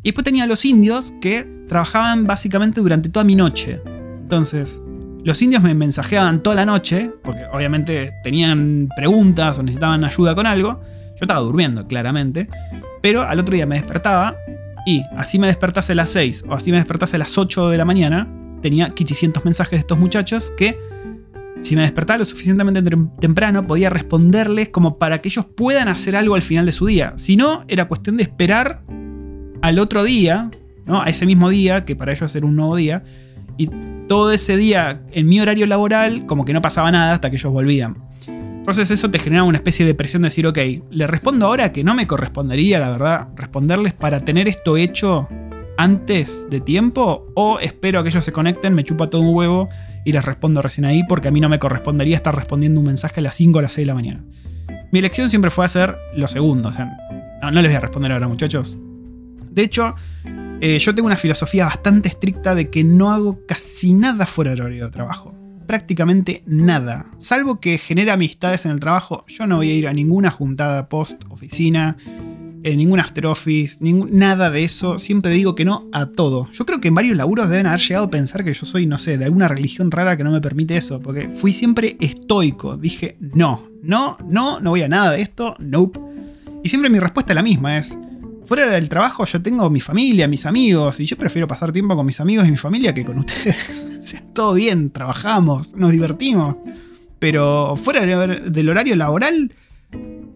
Y 0.02 0.10
después 0.10 0.26
tenía 0.26 0.48
los 0.48 0.66
indios 0.66 1.14
que 1.22 1.46
trabajaban 1.68 2.26
básicamente 2.26 2.82
durante 2.82 3.10
toda 3.10 3.26
mi 3.26 3.36
noche. 3.36 3.80
Entonces, 4.28 4.82
los 5.24 5.42
indios 5.42 5.64
me 5.64 5.74
mensajeaban 5.74 6.44
toda 6.44 6.58
la 6.58 6.66
noche, 6.66 7.14
porque 7.24 7.46
obviamente 7.54 8.12
tenían 8.26 8.90
preguntas 8.94 9.58
o 9.58 9.64
necesitaban 9.64 10.04
ayuda 10.04 10.36
con 10.36 10.46
algo. 10.46 10.82
Yo 11.12 11.22
estaba 11.22 11.40
durmiendo, 11.40 11.88
claramente. 11.88 12.50
Pero 13.02 13.22
al 13.22 13.40
otro 13.40 13.56
día 13.56 13.66
me 13.66 13.76
despertaba 13.76 14.36
y 14.86 15.02
así 15.16 15.40
me 15.40 15.48
despertase 15.48 15.94
a 15.94 15.96
las 15.96 16.10
6 16.10 16.44
o 16.50 16.56
así 16.56 16.72
me 16.72 16.78
despertase 16.78 17.16
a 17.16 17.20
las 17.20 17.38
8 17.38 17.70
de 17.70 17.78
la 17.78 17.86
mañana, 17.86 18.28
tenía 18.62 18.90
500 18.90 19.46
mensajes 19.46 19.72
de 19.72 19.78
estos 19.78 19.98
muchachos 19.98 20.52
que 20.58 20.78
si 21.62 21.78
me 21.78 21.84
despertaba 21.84 22.18
lo 22.18 22.26
suficientemente 22.26 22.82
temprano 23.22 23.64
podía 23.64 23.90
responderles 23.90 24.68
como 24.68 24.98
para 24.98 25.22
que 25.22 25.30
ellos 25.30 25.46
puedan 25.46 25.88
hacer 25.88 26.18
algo 26.18 26.36
al 26.36 26.42
final 26.42 26.66
de 26.66 26.74
su 26.74 26.86
día. 26.86 27.14
Si 27.16 27.38
no, 27.38 27.64
era 27.70 27.86
cuestión 27.86 28.18
de 28.18 28.24
esperar 28.24 28.84
al 29.62 29.80
otro 29.80 30.04
día, 30.04 30.52
¿no? 30.86 31.02
a 31.02 31.06
ese 31.06 31.26
mismo 31.26 31.50
día, 31.50 31.86
que 31.86 31.96
para 31.96 32.12
ellos 32.12 32.36
era 32.36 32.46
un 32.46 32.58
nuevo 32.58 32.76
día, 32.76 33.06
y 33.58 33.70
todo 34.08 34.32
ese 34.32 34.58
día 34.58 35.02
en 35.12 35.28
mi 35.28 35.40
horario 35.40 35.68
laboral 35.68 36.26
como 36.26 36.46
que 36.46 36.54
no 36.54 36.62
pasaba 36.62 36.92
nada 36.92 37.12
hasta 37.12 37.30
que 37.30 37.36
ellos 37.36 37.52
volvían. 37.52 37.98
Entonces 38.28 38.92
eso 38.92 39.10
te 39.10 39.20
generaba 39.20 39.48
una 39.48 39.58
especie 39.58 39.86
de 39.86 39.94
presión 39.94 40.24
de 40.24 40.28
decir, 40.28 40.46
ok, 40.46 40.58
le 40.90 41.08
respondo 41.08 41.46
ahora 41.46 41.72
que 41.72 41.84
no 41.84 41.94
me 41.94 42.06
correspondería, 42.06 42.80
la 42.80 42.90
verdad, 42.90 43.28
responderles 43.36 43.94
para 43.94 44.26
tener 44.26 44.48
esto 44.48 44.76
hecho 44.76 45.30
antes 45.78 46.48
de 46.50 46.60
tiempo 46.60 47.28
o 47.36 47.60
espero 47.60 48.00
a 48.00 48.04
que 48.04 48.10
ellos 48.10 48.26
se 48.26 48.34
conecten, 48.34 48.74
me 48.74 48.84
chupa 48.84 49.10
todo 49.10 49.22
un 49.22 49.34
huevo 49.34 49.70
y 50.04 50.12
les 50.12 50.26
respondo 50.26 50.62
recién 50.62 50.86
ahí 50.86 51.04
porque 51.08 51.30
a 51.30 51.32
mí 51.32 51.40
no 51.40 51.50
me 51.50 51.60
correspondería 51.60 52.16
estar 52.16 52.36
respondiendo 52.36 52.80
un 52.80 52.88
mensaje 52.88 53.22
a 53.22 53.24
las 53.24 53.36
5 53.36 53.60
o 53.60 53.62
las 53.62 53.74
6 53.74 53.84
de 53.84 53.88
la 53.88 53.94
mañana. 53.94 54.24
Mi 54.92 55.00
elección 55.00 55.30
siempre 55.30 55.52
fue 55.52 55.66
hacer 55.66 55.96
lo 56.16 56.28
segundo, 56.28 56.72
no, 57.42 57.52
no 57.52 57.62
les 57.62 57.72
voy 57.72 57.78
a 57.78 57.80
responder 57.80 58.12
ahora 58.12 58.28
muchachos. 58.28 58.76
De 59.52 59.62
hecho, 59.62 59.96
eh, 60.62 60.80
yo 60.80 60.96
tengo 60.96 61.08
una 61.08 61.18
filosofía 61.18 61.66
bastante 61.66 62.08
estricta 62.08 62.56
de 62.56 62.70
que 62.70 62.84
no 62.84 63.12
hago 63.12 63.46
casi 63.46 63.94
nada 63.94 64.26
fuera 64.26 64.52
del 64.52 64.62
horario 64.62 64.86
de 64.86 64.92
trabajo. 64.92 65.34
prácticamente 65.68 66.44
nada. 66.46 67.08
Salvo 67.18 67.60
que 67.60 67.78
genera 67.78 68.14
amistades 68.14 68.66
en 68.66 68.72
el 68.72 68.80
trabajo, 68.80 69.26
yo 69.28 69.46
no 69.48 69.58
voy 69.58 69.70
a 69.70 69.74
ir 69.74 69.88
a 69.90 69.92
ninguna 69.92 70.32
juntada 70.32 70.88
post 70.88 71.26
oficina, 71.30 71.98
en 72.64 72.78
ningún 72.78 73.00
after 73.00 73.26
office, 73.26 73.78
nada 73.82 74.50
de 74.50 74.64
eso. 74.64 75.00
Siempre 75.00 75.32
digo 75.32 75.56
que 75.56 75.66
no 75.66 75.88
a 75.92 76.08
todo. 76.08 76.50
Yo 76.52 76.66
creo 76.66 76.82
que 76.82 76.88
en 76.88 76.96
varios 76.96 77.18
laburos 77.18 77.50
deben 77.50 77.68
haber 77.68 77.80
llegado 77.80 78.06
a 78.06 78.10
pensar 78.10 78.44
que 78.44 78.54
yo 78.54 78.66
soy, 78.66 78.86
no 78.86 78.98
sé, 78.98 79.18
de 79.18 79.26
alguna 79.26 79.48
religión 79.48 79.92
rara 79.92 80.18
que 80.18 80.24
no 80.24 80.32
me 80.32 80.42
permite 80.42 80.76
eso. 80.78 81.00
Porque 81.02 81.30
fui 81.30 81.54
siempre 81.54 81.98
estoico. 82.00 82.78
Dije, 82.78 83.18
no, 83.20 83.64
no, 83.84 84.18
no, 84.26 84.60
no 84.60 84.70
voy 84.72 84.82
a 84.82 84.88
nada 84.88 85.12
de 85.12 85.22
esto, 85.22 85.56
nope. 85.60 86.00
Y 86.64 86.70
siempre 86.70 86.90
mi 86.90 87.00
respuesta 87.00 87.34
es 87.34 87.36
la 87.36 87.44
misma, 87.44 87.78
es, 87.78 87.98
fuera 88.48 88.68
del 88.70 88.90
trabajo 88.90 89.26
yo 89.26 89.42
tengo 89.42 89.70
mi 89.70 89.82
familia, 89.82 90.28
mis 90.28 90.46
amigos, 90.46 91.00
y 91.00 91.06
yo 91.06 91.18
prefiero 91.18 91.48
pasar 91.48 91.72
tiempo 91.72 91.96
con 91.96 92.06
mis 92.06 92.20
amigos 92.20 92.48
y 92.48 92.52
mi 92.52 92.58
familia 92.58 92.94
que 92.94 93.06
con 93.06 93.20
ustedes. 93.20 93.86
todo 94.34 94.54
bien, 94.54 94.92
trabajamos, 94.92 95.76
nos 95.76 95.92
divertimos. 95.92 96.56
Pero 97.20 97.76
fuera 97.76 98.06
del 98.06 98.70
horario 98.70 98.96
laboral, 98.96 99.52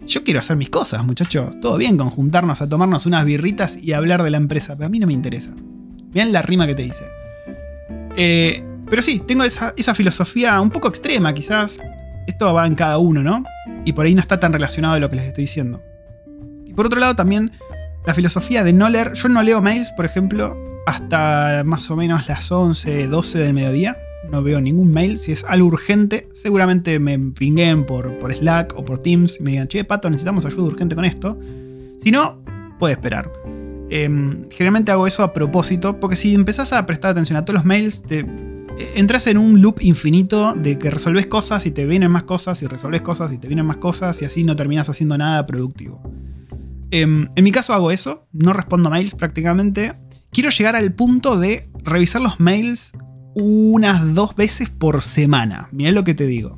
yo 0.06 0.24
quiero 0.24 0.40
hacer 0.40 0.58
mis 0.58 0.70
cosas, 0.70 1.06
muchachos. 1.06 1.60
Todo 1.62 1.78
bien 1.78 1.98
con 1.98 2.10
juntarnos 2.10 2.62
a 2.62 2.68
tomarnos 2.68 3.06
unas 3.06 3.24
birritas 3.24 3.78
y 3.78 3.94
hablar 3.94 4.24
de 4.24 4.32
la 4.32 4.38
empresa, 4.38 4.76
pero 4.76 4.88
a 4.88 4.90
mí 4.90 5.00
no 5.00 5.08
me 5.08 5.14
interesa. 5.14 5.54
Vean 6.14 6.32
la 6.32 6.42
rima 6.42 6.68
que 6.68 6.76
te 6.76 6.84
hice. 6.84 7.06
Eh, 8.18 8.64
pero 8.90 9.02
sí, 9.02 9.22
tengo 9.26 9.44
esa, 9.44 9.74
filosofía 9.96 10.60
un 10.60 10.70
poco 10.70 10.88
extrema, 10.88 11.34
quizás. 11.34 11.80
Esto 12.28 12.54
va 12.54 12.68
en 12.68 12.76
cada 12.76 12.98
uno, 12.98 13.24
¿no? 13.24 13.44
Y 13.86 13.94
por 13.94 14.06
ahí 14.06 14.14
no 14.14 14.22
está 14.22 14.40
tan 14.40 14.54
relacionado 14.54 14.96
a 14.96 15.00
lo 15.00 15.10
que 15.10 15.16
les 15.16 15.26
estoy 15.26 15.44
diciendo. 15.44 15.82
Y 16.66 16.74
por 16.74 16.88
otro 16.88 17.00
lado, 17.00 17.16
también 17.16 17.52
la 18.06 18.14
filosofía 18.14 18.64
de 18.64 18.74
no 18.74 18.90
leer. 18.90 19.14
Yo 19.14 19.30
no 19.30 19.44
leo 19.44 19.62
mails, 19.62 19.92
por 19.92 20.06
ejemplo, 20.06 20.58
hasta 20.86 21.64
más 21.66 21.90
o 21.92 21.96
menos 21.96 22.28
las 22.28 22.52
11, 22.52 23.08
12 23.08 23.40
del 23.40 23.54
mediodía. 23.54 23.98
No 24.30 24.44
veo 24.44 24.62
ningún 24.62 24.92
mail. 24.92 25.18
Si 25.18 25.32
es 25.32 25.44
algo 25.44 25.68
urgente, 25.68 26.28
seguramente 26.32 27.00
me 27.00 27.18
pinguen 27.20 27.86
por, 27.86 28.18
por 28.18 28.34
Slack 28.34 28.74
o 28.78 28.86
por 28.86 29.00
Teams 29.00 29.40
y 29.40 29.44
me 29.44 29.52
digan, 29.52 29.68
che, 29.68 29.84
Pato, 29.84 30.10
necesitamos 30.10 30.46
ayuda 30.46 30.64
urgente 30.64 30.96
con 30.96 31.06
esto. 31.06 31.38
Si 32.00 32.12
no, 32.12 32.42
puede 32.80 32.94
esperar. 32.94 33.32
Em, 33.90 34.50
generalmente 34.50 34.92
hago 34.92 35.06
eso 35.06 35.22
a 35.22 35.34
propósito, 35.34 36.00
porque 36.00 36.16
si 36.16 36.34
empezás 36.34 36.72
a 36.72 36.86
prestar 36.86 37.12
atención 37.12 37.38
a 37.38 37.44
todos 37.44 37.56
los 37.56 37.66
mails, 37.66 38.04
te 38.04 38.20
eh, 38.20 38.94
entras 38.96 39.28
en 39.28 39.38
un 39.38 39.62
loop 39.62 39.82
infinito 39.82 40.54
de 40.54 40.80
que 40.80 40.90
resolves 40.90 41.26
cosas 41.26 41.66
y 41.66 41.72
te 41.72 41.86
vienen 41.86 42.10
más 42.10 42.24
cosas 42.24 42.64
y 42.64 42.68
resolves 42.68 43.02
cosas 43.02 43.34
y 43.34 43.38
te 43.38 43.48
vienen 43.48 43.66
más 43.66 43.78
cosas 43.78 44.22
y 44.22 44.26
así 44.26 44.46
no 44.46 44.56
terminas 44.56 44.88
haciendo 44.88 45.18
nada 45.18 45.46
productivo. 45.46 46.02
Em, 46.92 47.30
en 47.36 47.44
mi 47.44 47.52
caso 47.52 47.74
hago 47.74 47.90
eso, 47.90 48.28
no 48.34 48.54
respondo 48.54 48.90
mails 48.90 49.16
prácticamente. 49.16 49.94
Quiero 50.32 50.50
llegar 50.50 50.76
al 50.76 50.94
punto 50.94 51.38
de 51.38 51.70
revisar 51.84 52.22
los 52.22 52.40
mails 52.40 52.94
unas 53.34 54.14
dos 54.14 54.36
veces 54.36 54.70
por 54.70 55.02
semana. 55.02 55.70
Mirá 55.72 55.92
lo 55.92 56.04
que 56.04 56.14
te 56.14 56.26
digo. 56.28 56.58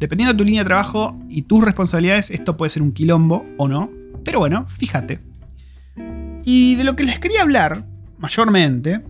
Dependiendo 0.00 0.32
de 0.32 0.38
tu 0.38 0.44
línea 0.44 0.62
de 0.62 0.66
trabajo 0.66 1.18
y 1.28 1.42
tus 1.42 1.62
responsabilidades, 1.62 2.30
esto 2.30 2.56
puede 2.56 2.70
ser 2.70 2.82
un 2.82 2.92
quilombo 2.92 3.46
o 3.58 3.68
no. 3.68 3.90
Pero 4.24 4.38
bueno, 4.38 4.66
fíjate. 4.68 5.20
Y 6.44 6.76
de 6.76 6.84
lo 6.84 6.96
que 6.96 7.04
les 7.04 7.18
quería 7.18 7.42
hablar, 7.42 7.86
mayormente, 8.18 9.02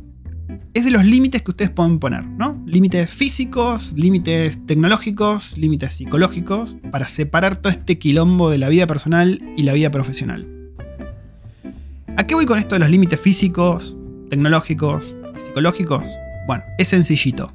es 0.72 0.84
de 0.84 0.90
los 0.90 1.04
límites 1.04 1.42
que 1.42 1.50
ustedes 1.52 1.70
pueden 1.70 1.98
poner, 1.98 2.24
¿no? 2.24 2.53
Límites 2.66 3.10
físicos, 3.10 3.92
límites 3.94 4.58
tecnológicos, 4.66 5.56
límites 5.56 5.94
psicológicos, 5.94 6.76
para 6.90 7.06
separar 7.06 7.56
todo 7.56 7.70
este 7.70 7.98
quilombo 7.98 8.50
de 8.50 8.58
la 8.58 8.68
vida 8.68 8.86
personal 8.86 9.42
y 9.56 9.64
la 9.64 9.74
vida 9.74 9.90
profesional. 9.90 10.46
¿A 12.16 12.26
qué 12.26 12.34
voy 12.34 12.46
con 12.46 12.58
esto 12.58 12.74
de 12.74 12.78
los 12.78 12.88
límites 12.88 13.20
físicos, 13.20 13.96
tecnológicos 14.30 15.14
psicológicos? 15.36 16.04
Bueno, 16.46 16.64
es 16.78 16.88
sencillito. 16.88 17.52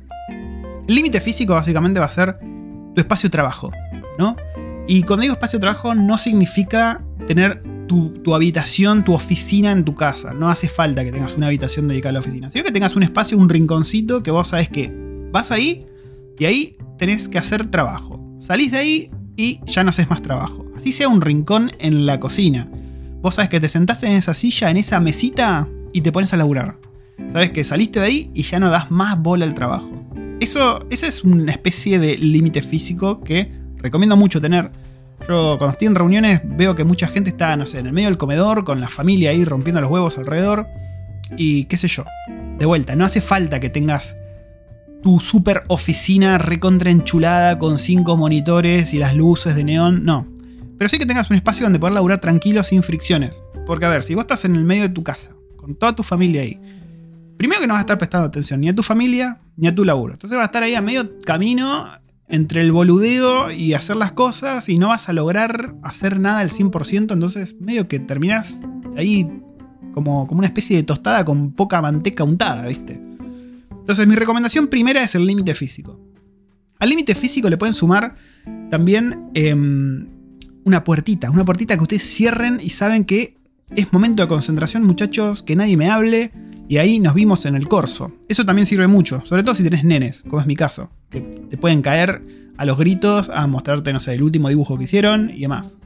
El 0.87 0.95
límite 0.95 1.21
físico 1.21 1.53
básicamente 1.53 1.99
va 1.99 2.05
a 2.05 2.11
ser 2.11 2.37
tu 2.39 3.01
espacio 3.01 3.29
de 3.29 3.31
trabajo, 3.31 3.71
¿no? 4.17 4.35
Y 4.87 5.03
cuando 5.03 5.21
digo 5.21 5.33
espacio 5.33 5.59
de 5.59 5.61
trabajo 5.61 5.95
no 5.95 6.17
significa 6.17 7.01
tener 7.27 7.63
tu, 7.89 8.35
habitación, 8.35 9.03
tu 9.03 9.13
oficina 9.13 9.71
en 9.71 9.83
tu 9.83 9.95
casa. 9.95 10.33
No 10.33 10.47
hace 10.49 10.69
falta 10.69 11.03
que 11.03 11.11
tengas 11.11 11.35
una 11.35 11.47
habitación 11.47 11.87
dedicada 11.87 12.11
a 12.11 12.13
la 12.13 12.19
oficina, 12.19 12.49
sino 12.51 12.63
que 12.63 12.71
tengas 12.71 12.95
un 12.95 13.03
espacio, 13.03 13.37
un 13.37 13.49
rinconcito 13.49 14.21
que 14.21 14.31
vos 14.31 14.49
sabes 14.49 14.69
que 14.69 14.93
vas 15.31 15.51
ahí 15.51 15.85
y 16.37 16.45
ahí 16.45 16.77
tenés 16.97 17.27
que 17.27 17.39
hacer 17.39 17.65
trabajo. 17.65 18.23
Salís 18.39 18.71
de 18.71 18.77
ahí 18.77 19.11
y 19.35 19.59
ya 19.65 19.83
no 19.83 19.89
haces 19.89 20.09
más 20.09 20.21
trabajo. 20.21 20.65
Así 20.77 20.91
sea 20.91 21.09
un 21.09 21.19
rincón 21.19 21.71
en 21.79 22.05
la 22.05 22.19
cocina. 22.19 22.69
Vos 23.21 23.35
sabes 23.35 23.49
que 23.49 23.59
te 23.59 23.67
sentaste 23.67 24.05
en 24.05 24.13
esa 24.13 24.33
silla, 24.33 24.69
en 24.69 24.77
esa 24.77 24.99
mesita 24.99 25.67
y 25.91 26.01
te 26.01 26.11
pones 26.11 26.31
a 26.33 26.37
laburar. 26.37 26.77
Sabes 27.29 27.51
que 27.51 27.63
saliste 27.63 27.99
de 27.99 28.05
ahí 28.05 28.31
y 28.33 28.43
ya 28.43 28.59
no 28.59 28.69
das 28.69 28.91
más 28.91 29.19
bola 29.19 29.45
al 29.45 29.55
trabajo. 29.55 29.91
Eso, 30.39 30.85
esa 30.89 31.07
es 31.07 31.23
una 31.23 31.51
especie 31.51 31.99
de 31.99 32.17
límite 32.17 32.61
físico 32.61 33.21
que 33.21 33.51
recomiendo 33.77 34.15
mucho 34.15 34.39
tener 34.39 34.71
yo 35.27 35.57
cuando 35.57 35.71
estoy 35.71 35.87
en 35.87 35.95
reuniones 35.95 36.41
veo 36.43 36.75
que 36.75 36.83
mucha 36.83 37.07
gente 37.07 37.29
está, 37.29 37.55
no 37.55 37.65
sé, 37.65 37.79
en 37.79 37.87
el 37.87 37.93
medio 37.93 38.07
del 38.07 38.17
comedor, 38.17 38.63
con 38.63 38.81
la 38.81 38.89
familia 38.89 39.31
ahí 39.31 39.43
rompiendo 39.45 39.81
los 39.81 39.91
huevos 39.91 40.17
alrededor. 40.17 40.67
Y 41.37 41.65
qué 41.65 41.77
sé 41.77 41.87
yo. 41.87 42.05
De 42.57 42.65
vuelta, 42.65 42.95
no 42.95 43.05
hace 43.05 43.21
falta 43.21 43.59
que 43.59 43.69
tengas 43.69 44.15
tu 45.01 45.19
super 45.19 45.61
oficina 45.67 46.37
recontra 46.37 46.89
enchulada 46.89 47.57
con 47.57 47.79
cinco 47.79 48.17
monitores 48.17 48.93
y 48.93 48.99
las 48.99 49.15
luces 49.15 49.55
de 49.55 49.63
neón. 49.63 50.03
No. 50.03 50.27
Pero 50.77 50.89
sí 50.89 50.97
que 50.97 51.05
tengas 51.05 51.29
un 51.29 51.35
espacio 51.35 51.65
donde 51.65 51.79
poder 51.79 51.93
laburar 51.93 52.19
tranquilo 52.19 52.63
sin 52.63 52.83
fricciones. 52.83 53.43
Porque 53.65 53.85
a 53.85 53.89
ver, 53.89 54.03
si 54.03 54.15
vos 54.15 54.23
estás 54.23 54.45
en 54.45 54.55
el 54.55 54.63
medio 54.63 54.83
de 54.83 54.89
tu 54.89 55.03
casa, 55.03 55.31
con 55.55 55.75
toda 55.75 55.95
tu 55.95 56.03
familia 56.03 56.41
ahí, 56.41 56.59
primero 57.37 57.61
que 57.61 57.67
no 57.67 57.73
vas 57.73 57.81
a 57.81 57.81
estar 57.81 57.97
prestando 57.97 58.27
atención 58.27 58.59
ni 58.59 58.69
a 58.69 58.75
tu 58.75 58.83
familia 58.83 59.39
ni 59.55 59.67
a 59.67 59.75
tu 59.75 59.85
laburo. 59.85 60.13
Entonces 60.13 60.35
vas 60.35 60.45
a 60.45 60.47
estar 60.47 60.63
ahí 60.63 60.75
a 60.75 60.81
medio 60.81 61.19
camino 61.19 61.98
entre 62.29 62.61
el 62.61 62.71
boludeo 62.71 63.51
y 63.51 63.73
hacer 63.73 63.95
las 63.95 64.11
cosas 64.11 64.69
y 64.69 64.77
no 64.77 64.89
vas 64.89 65.09
a 65.09 65.13
lograr 65.13 65.75
hacer 65.81 66.19
nada 66.19 66.39
al 66.39 66.51
100%, 66.51 67.13
entonces 67.13 67.55
medio 67.59 67.87
que 67.87 67.99
terminas 67.99 68.61
ahí 68.95 69.27
como, 69.93 70.27
como 70.27 70.39
una 70.39 70.47
especie 70.47 70.77
de 70.77 70.83
tostada 70.83 71.25
con 71.25 71.51
poca 71.51 71.81
manteca 71.81 72.23
untada, 72.23 72.67
¿viste? 72.67 73.01
Entonces 73.71 74.07
mi 74.07 74.15
recomendación 74.15 74.67
primera 74.67 75.03
es 75.03 75.15
el 75.15 75.25
límite 75.25 75.55
físico. 75.55 75.99
Al 76.77 76.89
límite 76.89 77.15
físico 77.15 77.49
le 77.49 77.57
pueden 77.57 77.73
sumar 77.73 78.15
también 78.69 79.31
em, 79.33 80.07
una 80.63 80.83
puertita, 80.83 81.31
una 81.31 81.43
puertita 81.43 81.75
que 81.75 81.81
ustedes 81.81 82.03
cierren 82.03 82.59
y 82.61 82.69
saben 82.69 83.03
que 83.03 83.35
es 83.75 83.91
momento 83.91 84.21
de 84.23 84.29
concentración, 84.29 84.85
muchachos, 84.85 85.41
que 85.41 85.55
nadie 85.55 85.75
me 85.75 85.89
hable 85.89 86.31
y 86.69 86.77
ahí 86.77 86.99
nos 86.99 87.15
vimos 87.15 87.45
en 87.45 87.55
el 87.55 87.67
corso. 87.67 88.13
Eso 88.29 88.45
también 88.45 88.67
sirve 88.67 88.87
mucho, 88.87 89.23
sobre 89.25 89.41
todo 89.41 89.55
si 89.55 89.63
tenés 89.63 89.83
nenes, 89.83 90.21
como 90.21 90.39
es 90.39 90.45
mi 90.45 90.55
caso, 90.55 90.91
que 91.09 91.19
te 91.19 91.57
pueden 91.57 91.81
caer 91.81 92.21
a 92.57 92.65
los 92.65 92.77
gritos 92.77 93.31
a 93.31 93.47
mostrarte, 93.47 93.91
no 93.91 93.99
sé, 93.99 94.13
el 94.13 94.21
último 94.21 94.49
dibujo 94.49 94.77
que 94.77 94.83
hicieron 94.83 95.31
y 95.31 95.41
demás. 95.41 95.79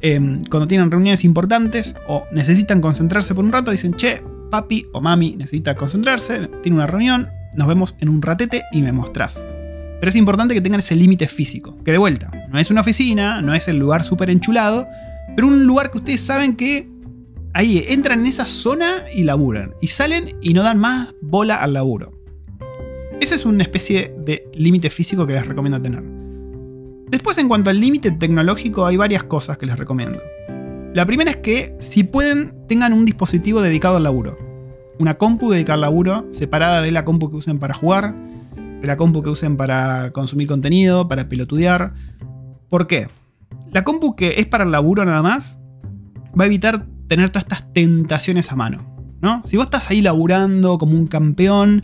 Em, 0.00 0.42
cuando 0.50 0.66
tienen 0.66 0.90
reuniones 0.90 1.24
importantes 1.24 1.94
o 2.08 2.24
necesitan 2.32 2.80
concentrarse 2.80 3.32
por 3.32 3.44
un 3.44 3.52
rato, 3.52 3.70
dicen, 3.70 3.94
che, 3.94 4.20
papi 4.50 4.86
o 4.92 5.00
mami 5.00 5.36
necesita 5.36 5.76
concentrarse, 5.76 6.48
tiene 6.64 6.78
una 6.78 6.88
reunión, 6.88 7.28
nos 7.56 7.68
vemos 7.68 7.94
en 8.00 8.08
un 8.08 8.20
ratete 8.20 8.64
y 8.72 8.82
me 8.82 8.90
mostrás. 8.90 9.46
Pero 10.00 10.10
es 10.10 10.16
importante 10.16 10.52
que 10.52 10.60
tengan 10.60 10.80
ese 10.80 10.96
límite 10.96 11.28
físico, 11.28 11.78
que 11.84 11.92
de 11.92 11.98
vuelta, 11.98 12.28
no 12.50 12.58
es 12.58 12.72
una 12.72 12.80
oficina, 12.80 13.40
no 13.40 13.54
es 13.54 13.68
el 13.68 13.78
lugar 13.78 14.02
súper 14.02 14.30
enchulado, 14.30 14.88
pero 15.36 15.46
un 15.46 15.64
lugar 15.64 15.92
que 15.92 15.98
ustedes 15.98 16.20
saben 16.22 16.56
que 16.56 16.88
ahí 17.54 17.84
entran 17.88 18.20
en 18.20 18.26
esa 18.26 18.46
zona 18.46 19.04
y 19.14 19.24
laburan. 19.24 19.74
Y 19.80 19.88
salen 19.88 20.36
y 20.40 20.54
no 20.54 20.62
dan 20.62 20.78
más 20.78 21.14
bola 21.20 21.56
al 21.56 21.72
laburo. 21.72 22.10
Esa 23.20 23.34
es 23.34 23.44
una 23.44 23.62
especie 23.62 24.14
de 24.18 24.48
límite 24.54 24.90
físico 24.90 25.26
que 25.26 25.32
les 25.32 25.46
recomiendo 25.46 25.80
tener. 25.82 26.04
Después, 27.10 27.38
en 27.38 27.48
cuanto 27.48 27.70
al 27.70 27.80
límite 27.80 28.10
tecnológico, 28.12 28.86
hay 28.86 28.96
varias 28.96 29.24
cosas 29.24 29.58
que 29.58 29.66
les 29.66 29.78
recomiendo. 29.78 30.20
La 30.94 31.06
primera 31.06 31.30
es 31.30 31.36
que, 31.38 31.74
si 31.78 32.04
pueden, 32.04 32.54
tengan 32.68 32.92
un 32.92 33.04
dispositivo 33.04 33.62
dedicado 33.62 33.96
al 33.96 34.04
laburo. 34.04 34.36
Una 34.98 35.14
compu 35.14 35.50
dedicada 35.50 35.74
al 35.74 35.80
laburo, 35.80 36.28
separada 36.32 36.82
de 36.82 36.90
la 36.92 37.04
compu 37.04 37.30
que 37.30 37.36
usen 37.36 37.58
para 37.58 37.74
jugar, 37.74 38.14
de 38.80 38.86
la 38.86 38.96
compu 38.96 39.22
que 39.22 39.30
usen 39.30 39.56
para 39.56 40.10
consumir 40.12 40.48
contenido, 40.48 41.08
para 41.08 41.28
pelotudear. 41.28 41.94
¿Por 42.68 42.86
qué? 42.86 43.08
La 43.72 43.84
compu 43.84 44.14
que 44.14 44.34
es 44.38 44.46
para 44.46 44.64
el 44.64 44.70
laburo 44.70 45.04
nada 45.04 45.22
más, 45.22 45.58
va 46.38 46.44
a 46.44 46.46
evitar 46.46 46.86
tener 47.08 47.30
todas 47.30 47.44
estas 47.44 47.72
tentaciones 47.72 48.52
a 48.52 48.56
mano. 48.56 48.98
¿no? 49.20 49.42
Si 49.46 49.56
vos 49.56 49.66
estás 49.66 49.90
ahí 49.90 50.00
laburando 50.00 50.78
como 50.78 50.92
un 50.92 51.06
campeón 51.06 51.82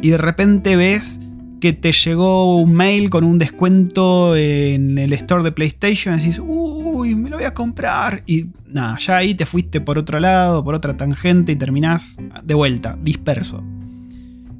y 0.00 0.10
de 0.10 0.18
repente 0.18 0.76
ves 0.76 1.20
que 1.60 1.72
te 1.72 1.92
llegó 1.92 2.58
un 2.58 2.74
mail 2.74 3.08
con 3.08 3.24
un 3.24 3.38
descuento 3.38 4.36
en 4.36 4.98
el 4.98 5.14
store 5.14 5.42
de 5.42 5.52
PlayStation 5.52 6.14
y 6.14 6.18
decís, 6.18 6.38
uy, 6.44 7.14
me 7.14 7.30
lo 7.30 7.36
voy 7.36 7.46
a 7.46 7.54
comprar. 7.54 8.22
Y 8.26 8.48
nada, 8.66 8.98
ya 8.98 9.16
ahí 9.16 9.34
te 9.34 9.46
fuiste 9.46 9.80
por 9.80 9.98
otro 9.98 10.20
lado, 10.20 10.62
por 10.62 10.74
otra 10.74 10.94
tangente 10.94 11.52
y 11.52 11.56
terminás 11.56 12.18
de 12.42 12.52
vuelta, 12.52 12.98
disperso. 13.00 13.64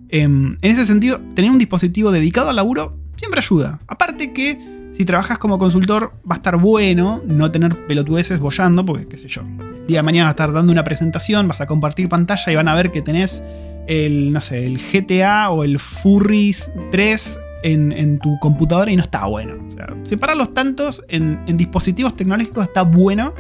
Em, 0.09 0.57
en 0.63 0.71
ese 0.71 0.87
sentido, 0.87 1.21
tener 1.35 1.51
un 1.51 1.59
dispositivo 1.59 2.11
dedicado 2.11 2.49
al 2.49 2.57
laburo 2.57 2.97
siempre 3.17 3.41
ayuda. 3.41 3.81
Aparte 3.87 4.33
que 4.33 4.59
si 4.93 5.05
trabajas 5.05 5.39
como 5.39 5.59
consultor 5.59 6.15
va 6.31 6.37
a 6.37 6.39
estar 6.39 6.57
bueno 6.57 7.21
no 7.31 7.51
tener 7.51 7.85
pelotudeces 7.87 8.39
bollando, 8.39 8.87
porque 8.87 9.07
qué 9.07 9.19
sé 9.19 9.29
yo, 9.29 9.43
día 9.87 9.99
de 9.99 10.03
mañana 10.03 10.27
vas 10.27 10.31
a 10.31 10.35
estar 10.35 10.53
dando 10.53 10.73
una 10.73 10.85
presentación, 10.85 11.49
vas 11.49 11.61
a 11.61 11.67
compartir 11.67 12.09
pantalla 12.09 12.53
y 12.53 12.55
van 12.55 12.69
a 12.69 12.75
ver 12.75 12.91
que 12.91 13.03
tenés 13.03 13.43
el, 13.87 14.33
no 14.33 14.41
sé, 14.41 14.67
el 14.67 14.79
GTA 14.79 15.51
o 15.51 15.65
el 15.65 15.79
Furries 15.79 16.73
3 16.91 17.39
en, 17.65 18.19
tu 18.19 18.39
computadora 18.41 18.91
y 18.91 18.97
no 18.97 19.03
está 19.03 19.27
bueno. 19.27 19.55
O 19.67 19.71
sea, 19.71 19.89
separar 20.03 20.37
los 20.37 20.53
tantos 20.53 21.03
en, 21.09 21.45
dispositivos 21.57 22.17
tecnológicos 22.17 22.65
está 22.65 22.83
bueno, 22.83 23.35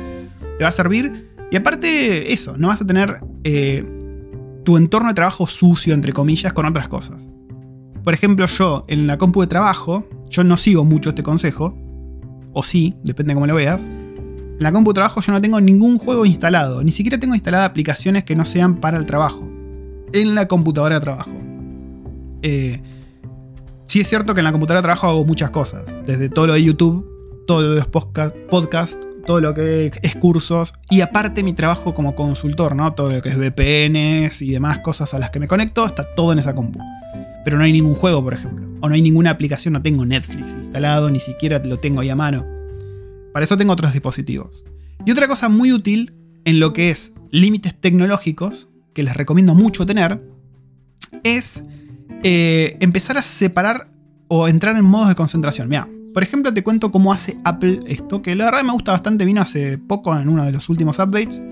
te 0.58 0.64
va 0.64 0.68
a 0.68 0.72
servir. 0.72 1.30
Y 1.50 1.56
aparte, 1.56 2.32
eso, 2.32 2.56
no 2.56 2.68
vas 2.68 2.80
a 2.80 2.86
tener 2.86 3.20
eh, 3.44 3.84
tu 4.64 4.76
entorno 4.76 5.08
de 5.08 5.14
trabajo 5.14 5.46
sucio, 5.46 5.94
entre 5.94 6.12
comillas, 6.12 6.52
con 6.52 6.66
otras 6.66 6.88
cosas. 6.88 7.18
Por 8.02 8.14
ejemplo, 8.14 8.46
yo 8.46 8.84
en 8.88 9.06
la 9.06 9.18
compu 9.18 9.40
de 9.42 9.46
trabajo, 9.46 10.08
yo 10.28 10.42
no 10.44 10.56
sigo 10.56 10.84
mucho 10.84 11.10
este 11.10 11.22
consejo, 11.22 11.76
o 12.52 12.62
sí, 12.62 12.94
depende 13.04 13.30
de 13.30 13.34
cómo 13.34 13.46
lo 13.46 13.54
veas. 13.54 13.86
En 14.58 14.62
la 14.62 14.72
compu 14.72 14.90
de 14.90 14.94
trabajo 14.94 15.20
yo 15.20 15.32
no 15.32 15.40
tengo 15.40 15.60
ningún 15.60 15.98
juego 15.98 16.26
instalado, 16.26 16.82
ni 16.82 16.92
siquiera 16.92 17.18
tengo 17.18 17.34
instaladas 17.34 17.70
aplicaciones 17.70 18.24
que 18.24 18.36
no 18.36 18.44
sean 18.44 18.76
para 18.80 18.98
el 18.98 19.06
trabajo. 19.06 19.48
En 20.12 20.34
la 20.34 20.46
computadora 20.46 20.96
de 20.96 21.00
trabajo. 21.00 21.32
Eh, 22.42 22.80
Sí 23.86 24.00
es 24.00 24.08
cierto 24.08 24.34
que 24.34 24.40
en 24.40 24.44
la 24.44 24.50
computadora 24.50 24.80
de 24.80 24.86
trabajo 24.86 25.06
hago 25.06 25.24
muchas 25.24 25.50
cosas, 25.50 25.84
desde 26.06 26.28
todo 26.28 26.48
lo 26.48 26.54
de 26.54 26.64
YouTube, 26.64 27.06
todo 27.46 27.62
lo 27.62 27.70
de 27.70 27.76
los 27.76 27.86
podcasts, 27.86 28.98
todo 29.26 29.40
lo 29.40 29.54
que 29.54 29.92
es 30.02 30.16
cursos 30.16 30.74
y 30.90 31.00
aparte 31.00 31.42
mi 31.42 31.52
trabajo 31.52 31.94
como 31.94 32.14
consultor, 32.14 32.74
¿no? 32.74 32.92
Todo 32.94 33.12
lo 33.12 33.22
que 33.22 33.28
es 33.28 33.36
VPNs 33.38 34.42
y 34.42 34.50
demás 34.50 34.80
cosas 34.80 35.14
a 35.14 35.18
las 35.18 35.30
que 35.30 35.38
me 35.38 35.46
conecto, 35.46 35.86
está 35.86 36.02
todo 36.14 36.32
en 36.32 36.38
esa 36.38 36.54
compu. 36.54 36.80
Pero 37.44 37.56
no 37.56 37.64
hay 37.64 37.72
ningún 37.72 37.94
juego, 37.94 38.20
por 38.24 38.34
ejemplo, 38.34 38.66
o 38.80 38.88
no 38.88 38.94
hay 38.94 39.02
ninguna 39.02 39.30
aplicación, 39.30 39.74
no 39.74 39.82
tengo 39.82 40.04
Netflix 40.04 40.54
instalado, 40.54 41.10
ni 41.10 41.20
siquiera 41.20 41.60
lo 41.64 41.76
tengo 41.76 42.00
ahí 42.00 42.08
a 42.08 42.16
mano. 42.16 42.44
Para 43.34 43.46
eso 43.46 43.56
tengo 43.56 43.72
otros 43.72 43.92
dispositivos. 43.92 44.62
Y 45.04 45.10
otra 45.10 45.26
cosa 45.26 45.48
muy 45.48 45.72
útil 45.72 46.14
en 46.44 46.60
lo 46.60 46.72
que 46.72 46.90
es 46.90 47.14
límites 47.32 47.74
tecnológicos, 47.74 48.68
que 48.92 49.02
les 49.02 49.16
recomiendo 49.16 49.56
mucho 49.56 49.84
tener, 49.84 50.22
es 51.24 51.64
eh, 52.22 52.76
empezar 52.78 53.18
a 53.18 53.22
separar 53.22 53.90
o 54.28 54.46
entrar 54.46 54.76
en 54.76 54.84
modos 54.84 55.08
de 55.08 55.16
concentración. 55.16 55.68
Mira, 55.68 55.88
por 56.12 56.22
ejemplo, 56.22 56.54
te 56.54 56.62
cuento 56.62 56.92
cómo 56.92 57.12
hace 57.12 57.36
Apple 57.42 57.82
esto, 57.88 58.22
que 58.22 58.36
la 58.36 58.44
verdad 58.44 58.62
me 58.62 58.72
gusta 58.72 58.92
bastante, 58.92 59.24
vino 59.24 59.40
hace 59.40 59.78
poco 59.78 60.16
en 60.16 60.28
uno 60.28 60.44
de 60.44 60.52
los 60.52 60.68
últimos 60.68 61.00
updates. 61.00 61.42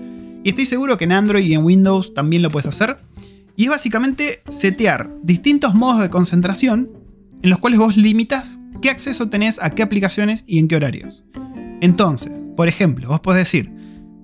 Y 0.41 0.49
estoy 0.49 0.65
seguro 0.65 0.97
que 0.97 1.03
en 1.03 1.11
Android 1.11 1.43
y 1.43 1.53
en 1.53 1.65
Windows 1.65 2.13
también 2.13 2.43
lo 2.43 2.49
puedes 2.49 2.67
hacer. 2.67 2.97
Y 3.57 3.65
es 3.65 3.69
básicamente 3.69 4.41
setear 4.47 5.13
distintos 5.21 5.75
modos 5.75 6.01
de 6.01 6.09
concentración 6.09 6.89
en 7.41 7.49
los 7.49 7.59
cuales 7.59 7.77
vos 7.77 7.97
limitas 7.97 8.61
qué 8.81 8.89
acceso 8.89 9.27
tenés 9.27 9.61
a 9.61 9.71
qué 9.71 9.83
aplicaciones 9.83 10.45
y 10.47 10.59
en 10.59 10.69
qué 10.69 10.77
horarios. 10.77 11.25
Entonces, 11.83 12.31
por 12.55 12.69
ejemplo, 12.69 13.09
vos 13.09 13.19
podés 13.19 13.39
decir 13.39 13.69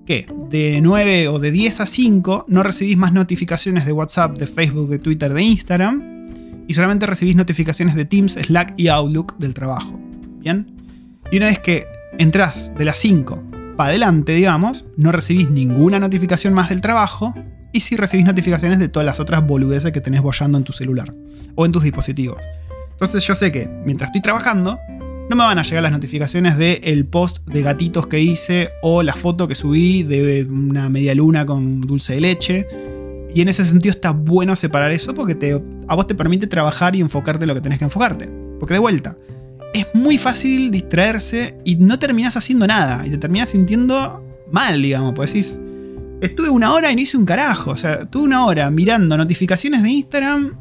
que 0.06 0.26
de 0.48 0.80
9 0.80 1.28
o 1.28 1.38
de 1.38 1.50
10 1.50 1.80
a 1.82 1.86
5 1.86 2.46
no 2.48 2.62
recibís 2.62 2.96
más 2.96 3.12
notificaciones 3.12 3.84
de 3.84 3.92
WhatsApp, 3.92 4.38
de 4.38 4.46
Facebook, 4.46 4.88
de 4.88 4.98
Twitter, 4.98 5.34
de 5.34 5.42
Instagram 5.42 6.26
y 6.66 6.72
solamente 6.72 7.04
recibís 7.04 7.36
notificaciones 7.36 7.94
de 7.94 8.06
Teams, 8.06 8.32
Slack 8.32 8.72
y 8.78 8.88
Outlook 8.88 9.36
del 9.36 9.52
trabajo. 9.52 10.00
¿Bien? 10.38 10.72
Y 11.30 11.36
una 11.36 11.48
vez 11.48 11.58
que 11.58 11.84
entras 12.18 12.72
de 12.78 12.86
las 12.86 12.96
5 12.96 13.42
para 13.76 13.90
adelante, 13.90 14.32
digamos, 14.32 14.86
no 14.96 15.12
recibís 15.12 15.50
ninguna 15.50 15.98
notificación 15.98 16.54
más 16.54 16.70
del 16.70 16.80
trabajo 16.80 17.34
y 17.74 17.80
sí 17.80 17.94
recibís 17.94 18.24
notificaciones 18.24 18.78
de 18.78 18.88
todas 18.88 19.04
las 19.04 19.20
otras 19.20 19.46
boludeces 19.46 19.92
que 19.92 20.00
tenés 20.00 20.22
bollando 20.22 20.56
en 20.56 20.64
tu 20.64 20.72
celular 20.72 21.12
o 21.56 21.66
en 21.66 21.72
tus 21.72 21.82
dispositivos. 21.82 22.42
Entonces 22.92 23.22
yo 23.26 23.34
sé 23.34 23.52
que 23.52 23.68
mientras 23.84 24.08
estoy 24.08 24.22
trabajando, 24.22 24.78
no 25.30 25.36
me 25.36 25.44
van 25.44 25.60
a 25.60 25.62
llegar 25.62 25.84
las 25.84 25.92
notificaciones 25.92 26.58
del 26.58 27.06
post 27.06 27.46
de 27.46 27.62
gatitos 27.62 28.08
que 28.08 28.18
hice 28.18 28.70
o 28.82 29.04
la 29.04 29.14
foto 29.14 29.46
que 29.46 29.54
subí 29.54 30.02
de 30.02 30.44
una 30.50 30.88
media 30.88 31.14
luna 31.14 31.46
con 31.46 31.80
dulce 31.82 32.14
de 32.14 32.20
leche 32.20 32.66
y 33.32 33.40
en 33.40 33.46
ese 33.46 33.64
sentido 33.64 33.92
está 33.92 34.10
bueno 34.10 34.56
separar 34.56 34.90
eso 34.90 35.14
porque 35.14 35.36
te, 35.36 35.62
a 35.86 35.94
vos 35.94 36.08
te 36.08 36.16
permite 36.16 36.48
trabajar 36.48 36.96
y 36.96 37.00
enfocarte 37.00 37.44
en 37.44 37.48
lo 37.48 37.54
que 37.54 37.60
tenés 37.60 37.78
que 37.78 37.84
enfocarte. 37.84 38.28
Porque 38.58 38.74
de 38.74 38.80
vuelta, 38.80 39.16
es 39.72 39.86
muy 39.94 40.18
fácil 40.18 40.72
distraerse 40.72 41.54
y 41.64 41.76
no 41.76 42.00
terminás 42.00 42.36
haciendo 42.36 42.66
nada. 42.66 43.06
Y 43.06 43.10
te 43.10 43.18
terminás 43.18 43.50
sintiendo 43.50 44.24
mal, 44.50 44.82
digamos. 44.82 45.12
Pues 45.14 45.32
decís, 45.32 45.60
estuve 46.20 46.50
una 46.50 46.72
hora 46.72 46.90
y 46.90 46.96
no 46.96 47.02
hice 47.02 47.16
un 47.16 47.24
carajo. 47.24 47.70
O 47.70 47.76
sea, 47.76 48.00
estuve 48.02 48.24
una 48.24 48.44
hora 48.46 48.68
mirando 48.68 49.16
notificaciones 49.16 49.84
de 49.84 49.90
Instagram 49.90 50.56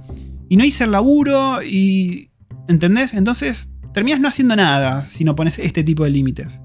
y 0.48 0.58
no 0.58 0.64
hice 0.64 0.84
el 0.84 0.92
laburo 0.92 1.64
y... 1.64 2.28
¿Entendés? 2.68 3.16
Entonces, 3.16 3.70
terminas 3.94 4.20
no 4.20 4.28
haciendo 4.28 4.56
nada 4.56 5.04
si 5.04 5.24
no 5.24 5.36
pones 5.36 5.60
este 5.60 5.84
tipo 5.84 6.04
de 6.04 6.10
límites. 6.10 6.62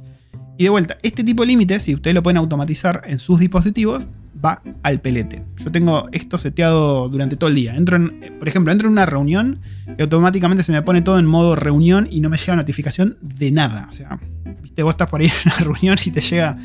Y 0.57 0.65
de 0.65 0.71
vuelta, 0.71 0.99
este 1.03 1.25
tipo 1.25 1.43
de 1.43 1.49
límites, 1.49 1.83
si 1.83 1.95
ustedes 1.95 2.15
lo 2.15 2.23
pueden 2.23 2.37
automatizar 2.37 3.03
en 3.07 3.19
sus 3.19 3.41
dispositivos, 3.41 4.07
va 4.45 4.63
al 4.83 5.01
pelete. 5.01 5.45
Yo 5.57 5.73
tengo 5.73 6.09
esto 6.13 6.39
seteado 6.39 7.09
durante 7.09 7.37
todo 7.37 7.49
el 7.49 7.57
día. 7.57 7.75
Entro 7.75 7.97
en, 7.97 8.37
por 8.39 8.47
ejemplo, 8.47 8.73
entro 8.73 8.89
en 8.89 8.93
una 8.93 9.07
reunión 9.07 9.61
y 9.99 10.03
automáticamente 10.03 10.63
se 10.63 10.73
me 10.73 10.83
pone 10.83 11.03
todo 11.03 11.19
en 11.19 11.27
modo 11.27 11.57
reunión 11.57 12.07
y 12.11 12.21
no 12.21 12.29
me 12.29 12.37
llega 12.37 12.55
notificación 12.55 13.17
de 13.21 13.51
nada. 13.51 13.87
O 13.89 13.93
sea, 13.93 14.19
viste, 14.63 14.83
vos 14.83 14.95
estás 14.95 15.09
por 15.09 15.21
ahí 15.21 15.27
en 15.45 15.53
una 15.53 15.57
reunión 15.57 15.97
y 16.05 16.11
te 16.11 16.21
llega, 16.21 16.59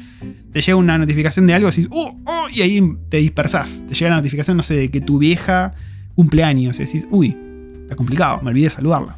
te 0.51 0.61
llega 0.61 0.75
una 0.75 0.97
notificación 0.97 1.47
de 1.47 1.53
algo 1.53 1.69
y 1.69 1.71
decís, 1.71 1.87
oh, 1.91 2.19
oh, 2.25 2.47
y 2.53 2.61
ahí 2.61 2.97
te 3.09 3.17
dispersás. 3.17 3.83
Te 3.87 3.93
llega 3.93 4.11
la 4.11 4.17
notificación, 4.17 4.57
no 4.57 4.63
sé, 4.63 4.75
de 4.75 4.91
que 4.91 5.01
tu 5.01 5.17
vieja 5.17 5.73
cumpleaños 6.15 6.79
y 6.79 6.85
decís, 6.85 7.07
uy, 7.09 7.35
está 7.81 7.95
complicado, 7.95 8.41
me 8.43 8.49
olvidé 8.49 8.65
de 8.65 8.71
saludarla. 8.71 9.17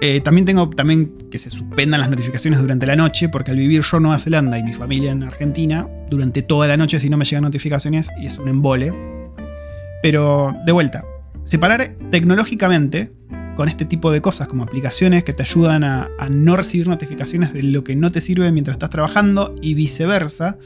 Eh, 0.00 0.20
también 0.20 0.46
tengo 0.46 0.70
también 0.70 1.12
que 1.30 1.38
se 1.38 1.50
suspendan 1.50 2.00
las 2.00 2.08
notificaciones 2.08 2.60
durante 2.60 2.86
la 2.86 2.94
noche, 2.94 3.28
porque 3.28 3.50
al 3.50 3.56
vivir 3.56 3.82
yo 3.82 3.96
en 3.96 4.02
Nueva 4.04 4.18
Zelanda 4.18 4.58
y 4.58 4.62
mi 4.62 4.72
familia 4.72 5.10
en 5.10 5.24
Argentina, 5.24 5.88
durante 6.08 6.42
toda 6.42 6.68
la 6.68 6.76
noche 6.76 7.00
si 7.00 7.10
no 7.10 7.16
me 7.16 7.24
llegan 7.24 7.42
notificaciones 7.42 8.08
y 8.20 8.26
es 8.26 8.38
un 8.38 8.48
embole. 8.48 8.92
Pero 10.02 10.54
de 10.64 10.72
vuelta, 10.72 11.04
separar 11.42 11.94
tecnológicamente 12.10 13.12
con 13.56 13.68
este 13.68 13.84
tipo 13.84 14.12
de 14.12 14.20
cosas 14.20 14.46
como 14.46 14.62
aplicaciones 14.62 15.24
que 15.24 15.32
te 15.32 15.42
ayudan 15.42 15.82
a, 15.82 16.08
no 16.30 16.56
recibir 16.56 16.86
notificaciones 16.86 17.52
de 17.52 17.64
lo 17.64 17.82
que 17.82 17.96
no 17.96 18.12
te 18.12 18.20
sirve 18.20 18.52
mientras 18.52 18.76
estás 18.76 18.90
trabajando 18.90 19.56
y 19.60 19.74
viceversa, 19.74 20.58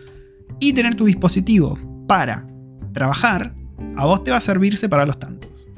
y 0.61 0.75
tener 0.75 0.95
tu 0.95 1.07
dispositivo 1.07 1.79
para 2.07 2.47
trabajar, 2.93 3.55
a 3.97 4.05
vos 4.05 4.23
te 4.23 4.31
va 4.31 4.37
a 4.37 4.41
servir 4.41 4.77
separar 4.77 5.07
los 5.07 5.19
tantos. 5.19 5.69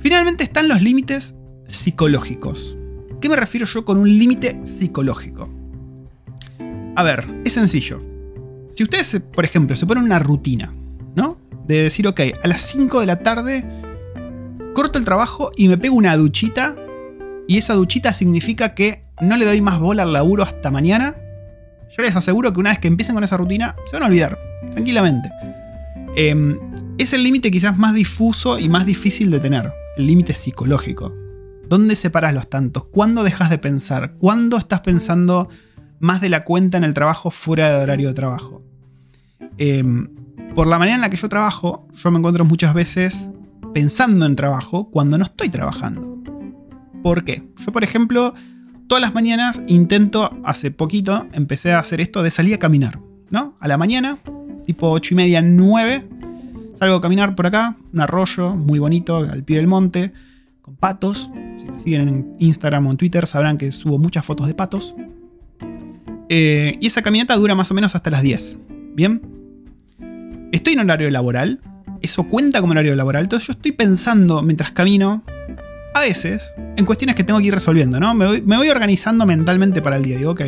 Finalmente 0.00 0.42
están 0.42 0.66
los 0.66 0.82
límites 0.82 1.36
psicológicos. 1.66 2.76
¿Qué 3.20 3.28
me 3.28 3.36
refiero 3.36 3.66
yo 3.66 3.84
con 3.84 3.98
un 3.98 4.18
límite 4.18 4.60
psicológico? 4.64 5.48
A 6.96 7.02
ver, 7.02 7.26
es 7.44 7.54
sencillo. 7.54 8.02
Si 8.70 8.82
ustedes, 8.82 9.22
por 9.32 9.44
ejemplo, 9.44 9.76
se 9.76 9.86
ponen 9.86 10.04
una 10.04 10.18
rutina, 10.18 10.72
¿no? 11.14 11.38
De 11.66 11.82
decir, 11.82 12.06
ok, 12.06 12.20
a 12.42 12.48
las 12.48 12.60
5 12.62 13.00
de 13.00 13.06
la 13.06 13.20
tarde 13.20 13.64
corto 14.74 14.98
el 14.98 15.04
trabajo 15.04 15.52
y 15.56 15.68
me 15.68 15.78
pego 15.78 15.94
una 15.94 16.16
duchita. 16.16 16.74
Y 17.48 17.58
esa 17.58 17.74
duchita 17.74 18.12
significa 18.12 18.74
que 18.74 19.04
no 19.20 19.36
le 19.36 19.46
doy 19.46 19.60
más 19.60 19.78
bola 19.78 20.02
al 20.02 20.12
laburo 20.12 20.42
hasta 20.42 20.70
mañana. 20.70 21.14
Yo 21.96 22.02
les 22.02 22.16
aseguro 22.16 22.52
que 22.52 22.60
una 22.60 22.70
vez 22.70 22.78
que 22.80 22.88
empiecen 22.88 23.14
con 23.14 23.24
esa 23.24 23.36
rutina, 23.36 23.76
se 23.86 23.96
van 23.96 24.02
a 24.02 24.06
olvidar, 24.06 24.38
tranquilamente. 24.72 25.30
Em, 26.16 26.58
es 26.98 27.12
el 27.12 27.22
límite 27.22 27.50
quizás 27.50 27.78
más 27.78 27.94
difuso 27.94 28.58
y 28.58 28.68
más 28.68 28.84
difícil 28.84 29.30
de 29.30 29.40
tener, 29.40 29.72
el 29.96 30.06
límite 30.06 30.34
psicológico. 30.34 31.14
¿Dónde 31.68 31.96
separas 31.96 32.34
los 32.34 32.50
tantos? 32.50 32.84
¿Cuándo 32.86 33.24
dejas 33.24 33.50
de 33.50 33.58
pensar? 33.58 34.14
¿Cuándo 34.18 34.56
estás 34.56 34.80
pensando 34.80 35.48
más 35.98 36.20
de 36.20 36.28
la 36.28 36.44
cuenta 36.44 36.78
en 36.78 36.84
el 36.84 36.94
trabajo 36.94 37.30
fuera 37.30 37.70
de 37.70 37.82
horario 37.82 38.08
de 38.08 38.14
trabajo? 38.14 38.62
Em, 39.58 40.08
por 40.54 40.66
la 40.66 40.78
manera 40.78 40.96
en 40.96 41.00
la 41.00 41.10
que 41.10 41.16
yo 41.16 41.28
trabajo, 41.28 41.88
yo 41.94 42.10
me 42.10 42.18
encuentro 42.18 42.44
muchas 42.44 42.74
veces 42.74 43.32
pensando 43.72 44.26
en 44.26 44.36
trabajo 44.36 44.90
cuando 44.90 45.18
no 45.18 45.24
estoy 45.24 45.48
trabajando. 45.48 46.22
¿Por 47.02 47.24
qué? 47.24 47.42
Yo, 47.58 47.72
por 47.72 47.82
ejemplo, 47.82 48.34
todas 48.86 49.02
las 49.02 49.14
mañanas 49.14 49.62
intento, 49.66 50.30
hace 50.44 50.70
poquito, 50.70 51.26
empecé 51.32 51.72
a 51.72 51.80
hacer 51.80 52.00
esto 52.00 52.22
de 52.22 52.30
salir 52.30 52.54
a 52.54 52.58
caminar, 52.58 53.00
¿no? 53.30 53.56
A 53.60 53.68
la 53.68 53.76
mañana, 53.76 54.18
tipo 54.64 54.90
8 54.90 55.14
y 55.14 55.16
media, 55.16 55.42
9, 55.42 56.08
salgo 56.74 56.96
a 56.96 57.00
caminar 57.00 57.34
por 57.34 57.46
acá, 57.46 57.76
un 57.92 58.00
arroyo 58.00 58.54
muy 58.54 58.78
bonito 58.78 59.16
al 59.16 59.42
pie 59.42 59.56
del 59.56 59.66
monte 59.66 60.12
con 60.62 60.76
patos. 60.76 61.30
Si 61.56 61.66
me 61.66 61.78
siguen 61.78 62.08
en 62.08 62.36
Instagram 62.38 62.86
o 62.86 62.90
en 62.90 62.96
Twitter 62.96 63.26
sabrán 63.26 63.58
que 63.58 63.70
subo 63.72 63.98
muchas 63.98 64.24
fotos 64.24 64.46
de 64.46 64.54
patos. 64.54 64.94
Eh, 66.28 66.76
y 66.80 66.86
esa 66.86 67.02
caminata 67.02 67.36
dura 67.36 67.54
más 67.54 67.70
o 67.70 67.74
menos 67.74 67.94
hasta 67.94 68.10
las 68.10 68.22
10. 68.22 68.58
¿Bien? 68.94 69.22
Estoy 70.52 70.74
en 70.74 70.80
horario 70.80 71.10
laboral. 71.10 71.60
Eso 72.00 72.24
cuenta 72.24 72.60
como 72.60 72.72
horario 72.72 72.94
laboral. 72.96 73.24
Entonces 73.24 73.48
yo 73.48 73.52
estoy 73.52 73.72
pensando 73.72 74.42
mientras 74.42 74.72
camino, 74.72 75.22
a 75.94 76.00
veces, 76.00 76.52
en 76.76 76.84
cuestiones 76.84 77.16
que 77.16 77.24
tengo 77.24 77.38
que 77.38 77.46
ir 77.46 77.54
resolviendo, 77.54 78.00
¿no? 78.00 78.14
Me 78.14 78.26
voy, 78.26 78.42
me 78.42 78.56
voy 78.56 78.68
organizando 78.68 79.26
mentalmente 79.26 79.80
para 79.80 79.96
el 79.96 80.02
día. 80.02 80.18
Digo, 80.18 80.32
ok, 80.32 80.42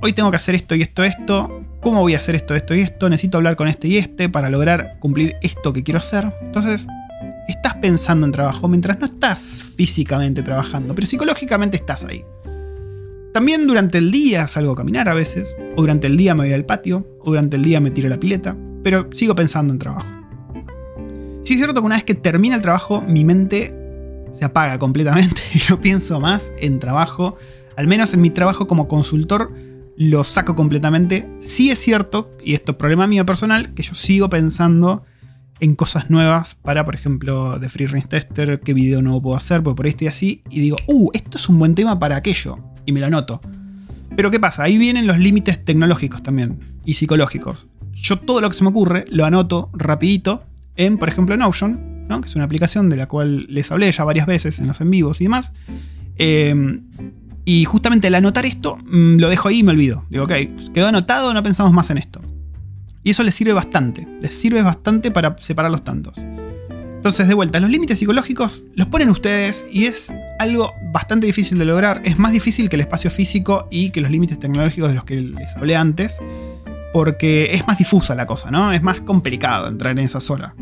hoy 0.00 0.12
tengo 0.12 0.30
que 0.30 0.36
hacer 0.36 0.54
esto 0.54 0.74
y 0.74 0.82
esto, 0.82 1.04
esto. 1.04 1.64
¿Cómo 1.80 2.00
voy 2.00 2.14
a 2.14 2.18
hacer 2.18 2.34
esto, 2.34 2.54
esto 2.54 2.74
y 2.74 2.80
esto? 2.80 3.08
Necesito 3.08 3.38
hablar 3.38 3.56
con 3.56 3.68
este 3.68 3.88
y 3.88 3.98
este 3.98 4.28
para 4.28 4.50
lograr 4.50 4.96
cumplir 4.98 5.36
esto 5.42 5.72
que 5.72 5.82
quiero 5.82 5.98
hacer. 5.98 6.32
Entonces, 6.42 6.86
estás 7.52 7.74
pensando 7.76 8.26
en 8.26 8.32
trabajo 8.32 8.68
mientras 8.68 9.00
no 9.00 9.06
estás 9.06 9.62
físicamente 9.76 10.42
trabajando, 10.42 10.94
pero 10.94 11.06
psicológicamente 11.06 11.76
estás 11.76 12.04
ahí. 12.04 12.24
También 13.32 13.66
durante 13.66 13.98
el 13.98 14.10
día 14.10 14.46
salgo 14.46 14.72
a 14.72 14.76
caminar 14.76 15.08
a 15.08 15.14
veces, 15.14 15.54
o 15.76 15.80
durante 15.80 16.06
el 16.06 16.16
día 16.16 16.34
me 16.34 16.44
voy 16.44 16.52
al 16.52 16.64
patio, 16.64 17.06
o 17.20 17.30
durante 17.30 17.56
el 17.56 17.62
día 17.62 17.80
me 17.80 17.90
tiro 17.90 18.08
la 18.08 18.20
pileta, 18.20 18.56
pero 18.82 19.08
sigo 19.12 19.34
pensando 19.34 19.72
en 19.72 19.78
trabajo. 19.78 20.08
Sí 21.42 21.54
es 21.54 21.60
cierto 21.60 21.80
que 21.80 21.86
una 21.86 21.96
vez 21.96 22.04
que 22.04 22.14
termina 22.14 22.56
el 22.56 22.62
trabajo, 22.62 23.02
mi 23.02 23.24
mente 23.24 23.74
se 24.32 24.44
apaga 24.44 24.78
completamente 24.78 25.40
y 25.54 25.58
no 25.70 25.80
pienso 25.80 26.20
más 26.20 26.52
en 26.58 26.78
trabajo. 26.78 27.36
Al 27.76 27.86
menos 27.86 28.12
en 28.12 28.20
mi 28.20 28.30
trabajo 28.30 28.66
como 28.66 28.88
consultor 28.88 29.52
lo 29.96 30.24
saco 30.24 30.54
completamente. 30.54 31.28
Sí 31.40 31.70
es 31.70 31.78
cierto, 31.78 32.30
y 32.44 32.54
esto 32.54 32.72
es 32.72 32.78
problema 32.78 33.06
mío 33.06 33.24
personal, 33.24 33.74
que 33.74 33.82
yo 33.82 33.94
sigo 33.94 34.28
pensando 34.28 35.04
en 35.60 35.74
cosas 35.74 36.10
nuevas 36.10 36.54
para, 36.54 36.84
por 36.84 36.94
ejemplo, 36.94 37.58
de 37.58 37.68
Free 37.68 37.86
Range 37.86 38.08
Tester, 38.08 38.60
qué 38.60 38.74
video 38.74 39.02
nuevo 39.02 39.22
puedo 39.22 39.36
hacer, 39.36 39.62
porque 39.62 39.76
por 39.76 39.86
ahí 39.86 39.90
estoy 39.90 40.06
así 40.06 40.42
y 40.50 40.60
digo, 40.60 40.76
uh, 40.86 41.10
esto 41.12 41.38
es 41.38 41.48
un 41.48 41.58
buen 41.58 41.74
tema 41.74 41.98
para 41.98 42.16
aquello, 42.16 42.58
y 42.86 42.92
me 42.92 43.00
lo 43.00 43.06
anoto. 43.06 43.40
Pero 44.16 44.30
¿qué 44.30 44.40
pasa? 44.40 44.64
Ahí 44.64 44.78
vienen 44.78 45.06
los 45.06 45.18
límites 45.18 45.64
tecnológicos 45.64 46.22
también, 46.22 46.58
y 46.84 46.94
psicológicos. 46.94 47.66
Yo 47.92 48.18
todo 48.18 48.40
lo 48.40 48.48
que 48.48 48.56
se 48.56 48.64
me 48.64 48.70
ocurre 48.70 49.04
lo 49.08 49.24
anoto 49.24 49.70
rapidito 49.72 50.44
en, 50.76 50.98
por 50.98 51.08
ejemplo, 51.08 51.36
Notion, 51.36 52.06
¿no? 52.08 52.20
que 52.20 52.28
es 52.28 52.34
una 52.34 52.44
aplicación 52.44 52.88
de 52.88 52.96
la 52.96 53.06
cual 53.06 53.46
les 53.48 53.70
hablé 53.72 53.90
ya 53.90 54.04
varias 54.04 54.26
veces 54.26 54.58
en 54.60 54.68
los 54.68 54.80
en 54.80 54.90
vivos 54.90 55.20
y 55.20 55.24
demás. 55.24 55.52
Eh, 56.16 56.80
y 57.48 57.64
justamente 57.64 58.08
al 58.08 58.14
anotar 58.14 58.44
esto, 58.44 58.76
mm, 58.76 59.16
lo 59.16 59.30
dejo 59.30 59.48
ahí 59.48 59.60
y 59.60 59.62
me 59.62 59.72
olvido. 59.72 60.04
Digo, 60.10 60.24
ok, 60.24 60.32
quedó 60.74 60.88
anotado, 60.88 61.32
no 61.32 61.42
pensamos 61.42 61.72
más 61.72 61.90
en 61.90 61.96
esto. 61.96 62.20
Y 63.08 63.12
eso 63.12 63.22
les 63.22 63.34
sirve 63.34 63.54
bastante. 63.54 64.06
Les 64.20 64.34
sirve 64.34 64.60
bastante 64.60 65.10
para 65.10 65.34
separar 65.38 65.70
los 65.70 65.82
tantos. 65.82 66.18
Entonces, 66.18 67.26
de 67.26 67.32
vuelta, 67.32 67.58
los 67.58 67.70
límites 67.70 67.98
psicológicos 67.98 68.62
los 68.74 68.86
ponen 68.88 69.08
ustedes 69.08 69.64
y 69.72 69.86
es 69.86 70.12
algo 70.38 70.74
bastante 70.92 71.26
difícil 71.26 71.58
de 71.58 71.64
lograr. 71.64 72.02
Es 72.04 72.18
más 72.18 72.32
difícil 72.32 72.68
que 72.68 72.76
el 72.76 72.82
espacio 72.82 73.10
físico 73.10 73.66
y 73.70 73.92
que 73.92 74.02
los 74.02 74.10
límites 74.10 74.38
tecnológicos 74.38 74.90
de 74.90 74.94
los 74.94 75.04
que 75.04 75.22
les 75.22 75.56
hablé 75.56 75.74
antes. 75.74 76.20
Porque 76.92 77.54
es 77.54 77.66
más 77.66 77.78
difusa 77.78 78.14
la 78.14 78.26
cosa, 78.26 78.50
¿no? 78.50 78.74
Es 78.74 78.82
más 78.82 79.00
complicado 79.00 79.68
entrar 79.68 79.92
en 79.92 80.00
esa 80.00 80.20
sola. 80.20 80.54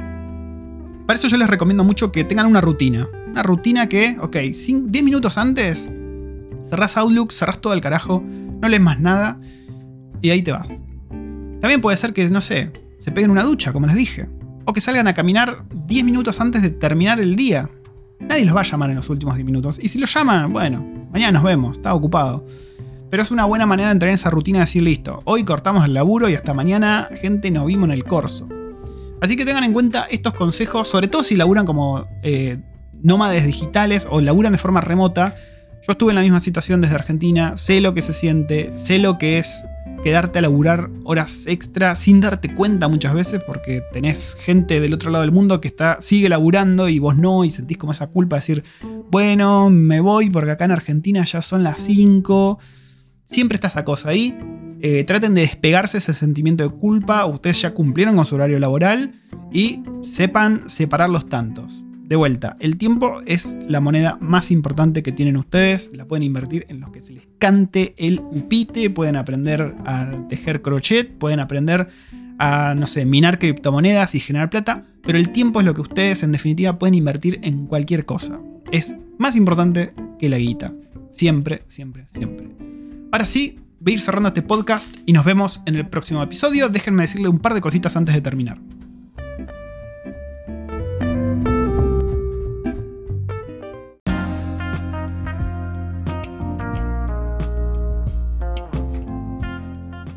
Para 1.04 1.18
eso 1.18 1.26
yo 1.26 1.38
les 1.38 1.50
recomiendo 1.50 1.82
mucho 1.82 2.12
que 2.12 2.22
tengan 2.22 2.46
una 2.46 2.60
rutina. 2.60 3.08
Una 3.26 3.42
rutina 3.42 3.88
que, 3.88 4.18
ok, 4.20 4.36
10 4.36 5.02
minutos 5.02 5.36
antes, 5.36 5.90
cerrás 6.70 6.96
Outlook, 6.96 7.32
cerrás 7.32 7.60
todo 7.60 7.72
el 7.72 7.80
carajo, 7.80 8.22
no 8.22 8.68
lees 8.68 8.82
más 8.82 9.00
nada 9.00 9.40
y 10.22 10.30
ahí 10.30 10.42
te 10.42 10.52
vas. 10.52 10.85
También 11.60 11.80
puede 11.80 11.96
ser 11.96 12.12
que, 12.12 12.28
no 12.28 12.40
sé, 12.40 12.70
se 12.98 13.12
peguen 13.12 13.30
una 13.30 13.42
ducha, 13.42 13.72
como 13.72 13.86
les 13.86 13.96
dije. 13.96 14.28
O 14.64 14.72
que 14.72 14.80
salgan 14.80 15.06
a 15.06 15.14
caminar 15.14 15.64
10 15.86 16.04
minutos 16.04 16.40
antes 16.40 16.62
de 16.62 16.70
terminar 16.70 17.20
el 17.20 17.36
día. 17.36 17.70
Nadie 18.20 18.44
los 18.44 18.56
va 18.56 18.60
a 18.60 18.64
llamar 18.64 18.90
en 18.90 18.96
los 18.96 19.08
últimos 19.08 19.36
10 19.36 19.46
minutos. 19.46 19.78
Y 19.80 19.88
si 19.88 19.98
los 19.98 20.12
llaman, 20.12 20.52
bueno, 20.52 20.84
mañana 21.12 21.32
nos 21.32 21.44
vemos, 21.44 21.76
está 21.76 21.94
ocupado. 21.94 22.44
Pero 23.10 23.22
es 23.22 23.30
una 23.30 23.44
buena 23.44 23.66
manera 23.66 23.88
de 23.88 23.92
entrar 23.92 24.08
en 24.08 24.16
esa 24.16 24.30
rutina 24.30 24.58
y 24.58 24.60
decir, 24.62 24.82
listo, 24.82 25.20
hoy 25.24 25.44
cortamos 25.44 25.84
el 25.84 25.94
laburo 25.94 26.28
y 26.28 26.34
hasta 26.34 26.52
mañana, 26.52 27.08
gente, 27.20 27.50
nos 27.50 27.66
vimos 27.66 27.84
en 27.88 27.92
el 27.92 28.04
corso. 28.04 28.48
Así 29.20 29.36
que 29.36 29.44
tengan 29.44 29.64
en 29.64 29.72
cuenta 29.72 30.06
estos 30.10 30.34
consejos, 30.34 30.88
sobre 30.88 31.08
todo 31.08 31.22
si 31.22 31.36
laburan 31.36 31.64
como 31.64 32.06
eh, 32.22 32.58
nómades 33.02 33.46
digitales 33.46 34.06
o 34.10 34.20
laburan 34.20 34.52
de 34.52 34.58
forma 34.58 34.80
remota. 34.80 35.34
Yo 35.86 35.92
estuve 35.92 36.10
en 36.10 36.16
la 36.16 36.22
misma 36.22 36.40
situación 36.40 36.80
desde 36.80 36.96
Argentina, 36.96 37.56
sé 37.56 37.80
lo 37.80 37.94
que 37.94 38.02
se 38.02 38.12
siente, 38.12 38.72
sé 38.74 38.98
lo 38.98 39.18
que 39.18 39.38
es 39.38 39.64
quedarte 40.06 40.38
a 40.38 40.42
laburar 40.42 40.88
horas 41.02 41.48
extra 41.48 41.96
sin 41.96 42.20
darte 42.20 42.54
cuenta 42.54 42.86
muchas 42.86 43.12
veces 43.12 43.42
porque 43.44 43.82
tenés 43.92 44.36
gente 44.40 44.80
del 44.80 44.94
otro 44.94 45.10
lado 45.10 45.22
del 45.22 45.32
mundo 45.32 45.60
que 45.60 45.66
está, 45.66 45.96
sigue 46.00 46.28
laburando 46.28 46.88
y 46.88 47.00
vos 47.00 47.18
no 47.18 47.44
y 47.44 47.50
sentís 47.50 47.76
como 47.76 47.90
esa 47.90 48.06
culpa 48.06 48.36
de 48.36 48.40
decir, 48.40 48.64
bueno, 49.10 49.68
me 49.68 49.98
voy 49.98 50.30
porque 50.30 50.52
acá 50.52 50.66
en 50.66 50.70
Argentina 50.70 51.24
ya 51.24 51.42
son 51.42 51.64
las 51.64 51.82
5. 51.82 52.56
Siempre 53.24 53.56
está 53.56 53.66
esa 53.66 53.82
cosa 53.82 54.10
ahí. 54.10 54.38
Eh, 54.80 55.02
traten 55.02 55.34
de 55.34 55.40
despegarse 55.40 55.98
ese 55.98 56.14
sentimiento 56.14 56.62
de 56.62 56.70
culpa. 56.70 57.26
Ustedes 57.26 57.62
ya 57.62 57.74
cumplieron 57.74 58.14
con 58.14 58.26
su 58.26 58.36
horario 58.36 58.60
laboral 58.60 59.12
y 59.52 59.82
sepan 60.04 60.68
separar 60.68 61.10
los 61.10 61.28
tantos. 61.28 61.82
De 62.06 62.14
vuelta, 62.14 62.56
el 62.60 62.76
tiempo 62.76 63.20
es 63.26 63.56
la 63.68 63.80
moneda 63.80 64.16
más 64.20 64.52
importante 64.52 65.02
que 65.02 65.10
tienen 65.10 65.36
ustedes. 65.36 65.90
La 65.92 66.06
pueden 66.06 66.22
invertir 66.22 66.64
en 66.68 66.78
lo 66.78 66.92
que 66.92 67.00
se 67.00 67.12
les 67.12 67.26
cante 67.38 67.96
el 67.98 68.20
upite. 68.20 68.90
Pueden 68.90 69.16
aprender 69.16 69.74
a 69.84 70.16
tejer 70.28 70.62
crochet. 70.62 71.18
Pueden 71.18 71.40
aprender 71.40 71.88
a, 72.38 72.74
no 72.76 72.86
sé, 72.86 73.04
minar 73.04 73.40
criptomonedas 73.40 74.14
y 74.14 74.20
generar 74.20 74.50
plata. 74.50 74.84
Pero 75.02 75.18
el 75.18 75.30
tiempo 75.30 75.58
es 75.58 75.66
lo 75.66 75.74
que 75.74 75.80
ustedes, 75.80 76.22
en 76.22 76.30
definitiva, 76.30 76.78
pueden 76.78 76.94
invertir 76.94 77.40
en 77.42 77.66
cualquier 77.66 78.06
cosa. 78.06 78.38
Es 78.70 78.94
más 79.18 79.34
importante 79.34 79.92
que 80.20 80.28
la 80.28 80.38
guita. 80.38 80.72
Siempre, 81.10 81.64
siempre, 81.66 82.06
siempre. 82.06 82.48
Ahora 83.10 83.26
sí, 83.26 83.58
voy 83.80 83.92
a 83.92 83.94
ir 83.94 84.00
cerrando 84.00 84.28
este 84.28 84.42
podcast 84.42 84.94
y 85.06 85.12
nos 85.12 85.24
vemos 85.24 85.60
en 85.66 85.74
el 85.74 85.88
próximo 85.88 86.22
episodio. 86.22 86.68
Déjenme 86.68 87.02
decirle 87.02 87.28
un 87.28 87.40
par 87.40 87.54
de 87.54 87.60
cositas 87.60 87.96
antes 87.96 88.14
de 88.14 88.20
terminar. 88.20 88.60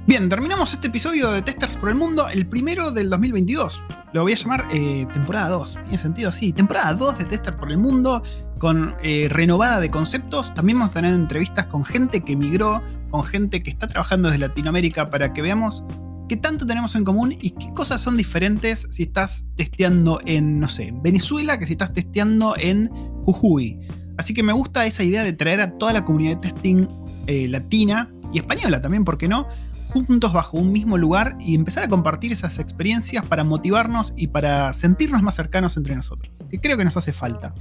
Bien, 0.10 0.28
terminamos 0.28 0.74
este 0.74 0.88
episodio 0.88 1.32
de 1.32 1.43
Testers 1.43 1.78
por 1.78 1.89
el 1.89 1.93
Mundo, 1.93 2.28
el 2.30 2.48
primero 2.48 2.89
del 2.89 3.12
2022. 3.12 3.84
Lo 4.12 4.24
voy 4.24 4.34
a 4.34 4.36
llamar 4.36 4.67
eh, 4.72 5.06
temporada 5.13 5.50
2. 5.50 5.82
¿Tiene 5.84 6.00
sentido? 6.00 6.32
Sí, 6.32 6.52
temporada 6.52 6.95
2 6.95 7.19
de 7.19 7.26
Testers 7.26 7.58
por 7.58 7.69
el 7.69 7.78
Mundo, 7.78 8.24
con 8.58 8.95
eh, 9.04 9.28
renovada 9.30 9.80
de 9.80 9.91
conceptos. 9.91 10.52
También 10.56 10.80
vamos 10.80 10.89
a 10.89 10.93
tener 10.95 11.13
entrevistas 11.13 11.67
con 11.67 11.86
gente 11.86 12.22
que 12.22 12.34
emigró, 12.34 12.82
con 13.12 13.24
gente 13.24 13.62
que 13.62 13.69
está 13.69 13.88
trabajando 13.88 14.30
desde 14.30 14.39
Latinoamérica 14.39 15.12
para 15.12 15.32
que 15.32 15.43
veamos 15.43 15.84
qué 16.28 16.38
tanto 16.38 16.65
tenemos 16.65 16.95
en 16.95 17.04
común 17.04 17.32
y 17.39 17.52
qué 17.52 17.72
cosas 17.76 18.02
son 18.02 18.17
diferentes 18.17 18.88
si 18.89 19.04
estás 19.04 19.45
testeando 19.58 20.22
en, 20.26 20.60
no 20.60 20.69
sé, 20.69 20.91
Venezuela 21.04 21.60
que 21.60 21.67
si 21.67 21.74
estás 21.74 21.93
testeando 21.93 22.56
en 22.58 22.89
Jujuy. 23.26 23.80
Así 24.17 24.34
que 24.34 24.41
me 24.41 24.54
gusta 24.54 24.88
esa 24.88 25.04
idea 25.04 25.24
de 25.24 25.34
traer 25.34 25.62
a 25.62 25.78
toda 25.78 25.93
la 25.93 26.04
comunidad 26.04 26.38
de 26.38 26.50
testing 26.50 26.88
eh, 27.28 27.48
latina 27.48 28.12
y 28.34 28.39
española 28.39 28.82
también, 28.82 29.06
¿por 29.06 29.19
qué 29.19 29.28
no? 29.28 29.48
Juntos 29.89 30.32
bajo 30.34 30.58
un 30.58 30.71
mismo 30.71 30.97
lugar 30.97 31.36
y 31.39 31.56
empezar 31.56 31.84
a 31.84 31.89
compartir 31.89 32.32
esas 32.32 32.60
experiencias 32.60 33.25
para 33.25 33.43
motivarnos 33.43 34.13
y 34.15 34.28
para 34.28 34.71
sentirnos 34.73 35.23
más 35.23 35.36
cercanos 35.36 35.78
entre 35.78 35.95
nosotros, 35.95 36.32
que 36.49 36.60
creo 36.60 36.78
que 36.78 36.86
nos 36.86 36.95
hace 36.95 37.12
falta. 37.12 37.54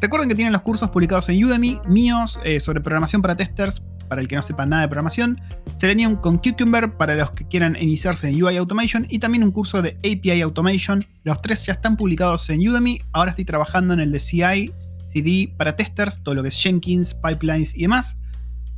Recuerden 0.00 0.28
que 0.28 0.34
tienen 0.34 0.52
los 0.52 0.62
cursos 0.62 0.90
publicados 0.90 1.28
en 1.28 1.42
Udemy, 1.42 1.80
míos, 1.88 2.38
eh, 2.44 2.60
sobre 2.60 2.80
programación 2.80 3.22
para 3.22 3.36
testers, 3.36 3.82
para 4.08 4.20
el 4.20 4.28
que 4.28 4.36
no 4.36 4.42
sepa 4.42 4.66
nada 4.66 4.82
de 4.82 4.88
programación, 4.88 5.40
Selenium 5.74 6.16
con 6.16 6.38
Cucumber 6.38 6.96
para 6.96 7.16
los 7.16 7.32
que 7.32 7.46
quieran 7.48 7.76
iniciarse 7.80 8.28
en 8.28 8.42
UI 8.42 8.56
Automation 8.56 9.06
y 9.08 9.18
también 9.18 9.42
un 9.42 9.50
curso 9.50 9.82
de 9.82 9.96
API 9.98 10.42
Automation. 10.42 11.06
Los 11.24 11.42
tres 11.42 11.66
ya 11.66 11.72
están 11.72 11.96
publicados 11.96 12.48
en 12.50 12.60
Udemy, 12.60 13.00
ahora 13.12 13.30
estoy 13.30 13.44
trabajando 13.44 13.94
en 13.94 14.00
el 14.00 14.12
de 14.12 14.20
CI, 14.20 14.72
CD 15.06 15.52
para 15.56 15.74
testers, 15.76 16.22
todo 16.22 16.34
lo 16.34 16.42
que 16.42 16.48
es 16.48 16.56
Jenkins, 16.56 17.14
pipelines 17.14 17.74
y 17.74 17.82
demás. 17.82 18.18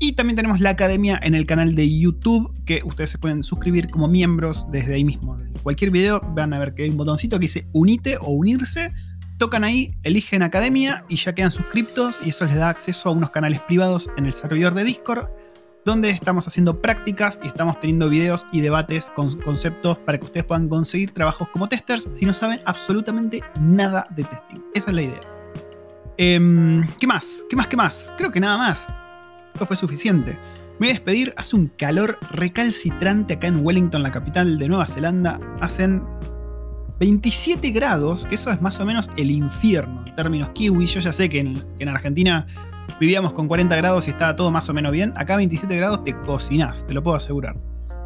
Y 0.00 0.12
también 0.12 0.36
tenemos 0.36 0.60
la 0.60 0.70
academia 0.70 1.18
en 1.22 1.34
el 1.34 1.44
canal 1.44 1.74
de 1.74 1.98
YouTube, 1.98 2.52
que 2.64 2.82
ustedes 2.84 3.10
se 3.10 3.18
pueden 3.18 3.42
suscribir 3.42 3.90
como 3.90 4.06
miembros 4.06 4.66
desde 4.70 4.94
ahí 4.94 5.04
mismo. 5.04 5.36
cualquier 5.64 5.90
video 5.90 6.20
van 6.34 6.54
a 6.54 6.58
ver 6.60 6.72
que 6.72 6.84
hay 6.84 6.90
un 6.90 6.96
botoncito 6.96 7.36
que 7.36 7.42
dice 7.42 7.66
unite 7.72 8.16
o 8.18 8.30
unirse. 8.30 8.92
Tocan 9.38 9.64
ahí, 9.64 9.94
eligen 10.04 10.42
academia 10.42 11.04
y 11.08 11.16
ya 11.16 11.34
quedan 11.34 11.50
suscriptos 11.50 12.20
y 12.24 12.28
eso 12.28 12.44
les 12.44 12.54
da 12.54 12.68
acceso 12.68 13.08
a 13.08 13.12
unos 13.12 13.30
canales 13.30 13.60
privados 13.60 14.10
en 14.16 14.26
el 14.26 14.32
servidor 14.32 14.74
de 14.74 14.84
Discord, 14.84 15.28
donde 15.84 16.10
estamos 16.10 16.46
haciendo 16.46 16.80
prácticas 16.80 17.40
y 17.42 17.48
estamos 17.48 17.80
teniendo 17.80 18.08
videos 18.08 18.46
y 18.52 18.60
debates 18.60 19.10
con 19.10 19.34
conceptos 19.40 19.98
para 19.98 20.18
que 20.18 20.26
ustedes 20.26 20.44
puedan 20.44 20.68
conseguir 20.68 21.10
trabajos 21.10 21.48
como 21.52 21.68
testers 21.68 22.08
si 22.14 22.24
no 22.24 22.34
saben 22.34 22.60
absolutamente 22.66 23.42
nada 23.60 24.06
de 24.14 24.22
testing. 24.22 24.62
Esa 24.74 24.90
es 24.90 24.94
la 24.94 25.02
idea. 25.02 25.20
Em, 26.16 26.86
¿Qué 27.00 27.06
más? 27.06 27.44
¿Qué 27.50 27.56
más? 27.56 27.66
¿Qué 27.66 27.76
más? 27.76 28.12
Creo 28.16 28.30
que 28.30 28.40
nada 28.40 28.56
más 28.58 28.86
fue 29.66 29.76
suficiente. 29.76 30.38
Me 30.78 30.86
voy 30.86 30.88
a 30.88 30.92
despedir, 30.92 31.34
hace 31.36 31.56
un 31.56 31.68
calor 31.76 32.18
recalcitrante 32.30 33.34
acá 33.34 33.48
en 33.48 33.64
Wellington, 33.64 34.02
la 34.02 34.10
capital 34.10 34.58
de 34.58 34.68
Nueva 34.68 34.86
Zelanda. 34.86 35.40
Hacen 35.60 36.02
27 37.00 37.70
grados, 37.70 38.26
que 38.26 38.34
eso 38.34 38.50
es 38.50 38.60
más 38.60 38.78
o 38.80 38.84
menos 38.84 39.10
el 39.16 39.30
infierno 39.30 40.04
en 40.06 40.14
términos 40.14 40.50
kiwi. 40.54 40.86
Yo 40.86 41.00
ya 41.00 41.12
sé 41.12 41.28
que 41.28 41.40
en, 41.40 41.88
Argentina 41.88 42.46
vivíamos 43.00 43.32
con 43.32 43.48
40 43.48 43.74
grados 43.76 44.06
y 44.06 44.10
estaba 44.10 44.36
todo 44.36 44.50
más 44.50 44.68
o 44.68 44.74
menos 44.74 44.92
bien. 44.92 45.12
Acá 45.16 45.36
27 45.36 45.76
grados 45.76 46.04
te 46.04 46.14
cocinás, 46.20 46.86
te 46.86 46.94
lo 46.94 47.02
puedo 47.02 47.16
asegurar. 47.16 47.56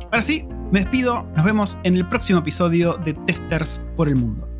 Ahora 0.04 0.22
sí, 0.22 0.46
me 0.70 0.80
despido, 0.80 1.26
nos 1.36 1.44
vemos 1.44 1.78
en 1.84 1.96
el 1.96 2.06
próximo 2.06 2.40
episodio 2.40 2.98
de 3.04 3.14
Testers 3.14 3.86
por 3.96 4.08
el 4.08 4.16
Mundo. 4.16 4.51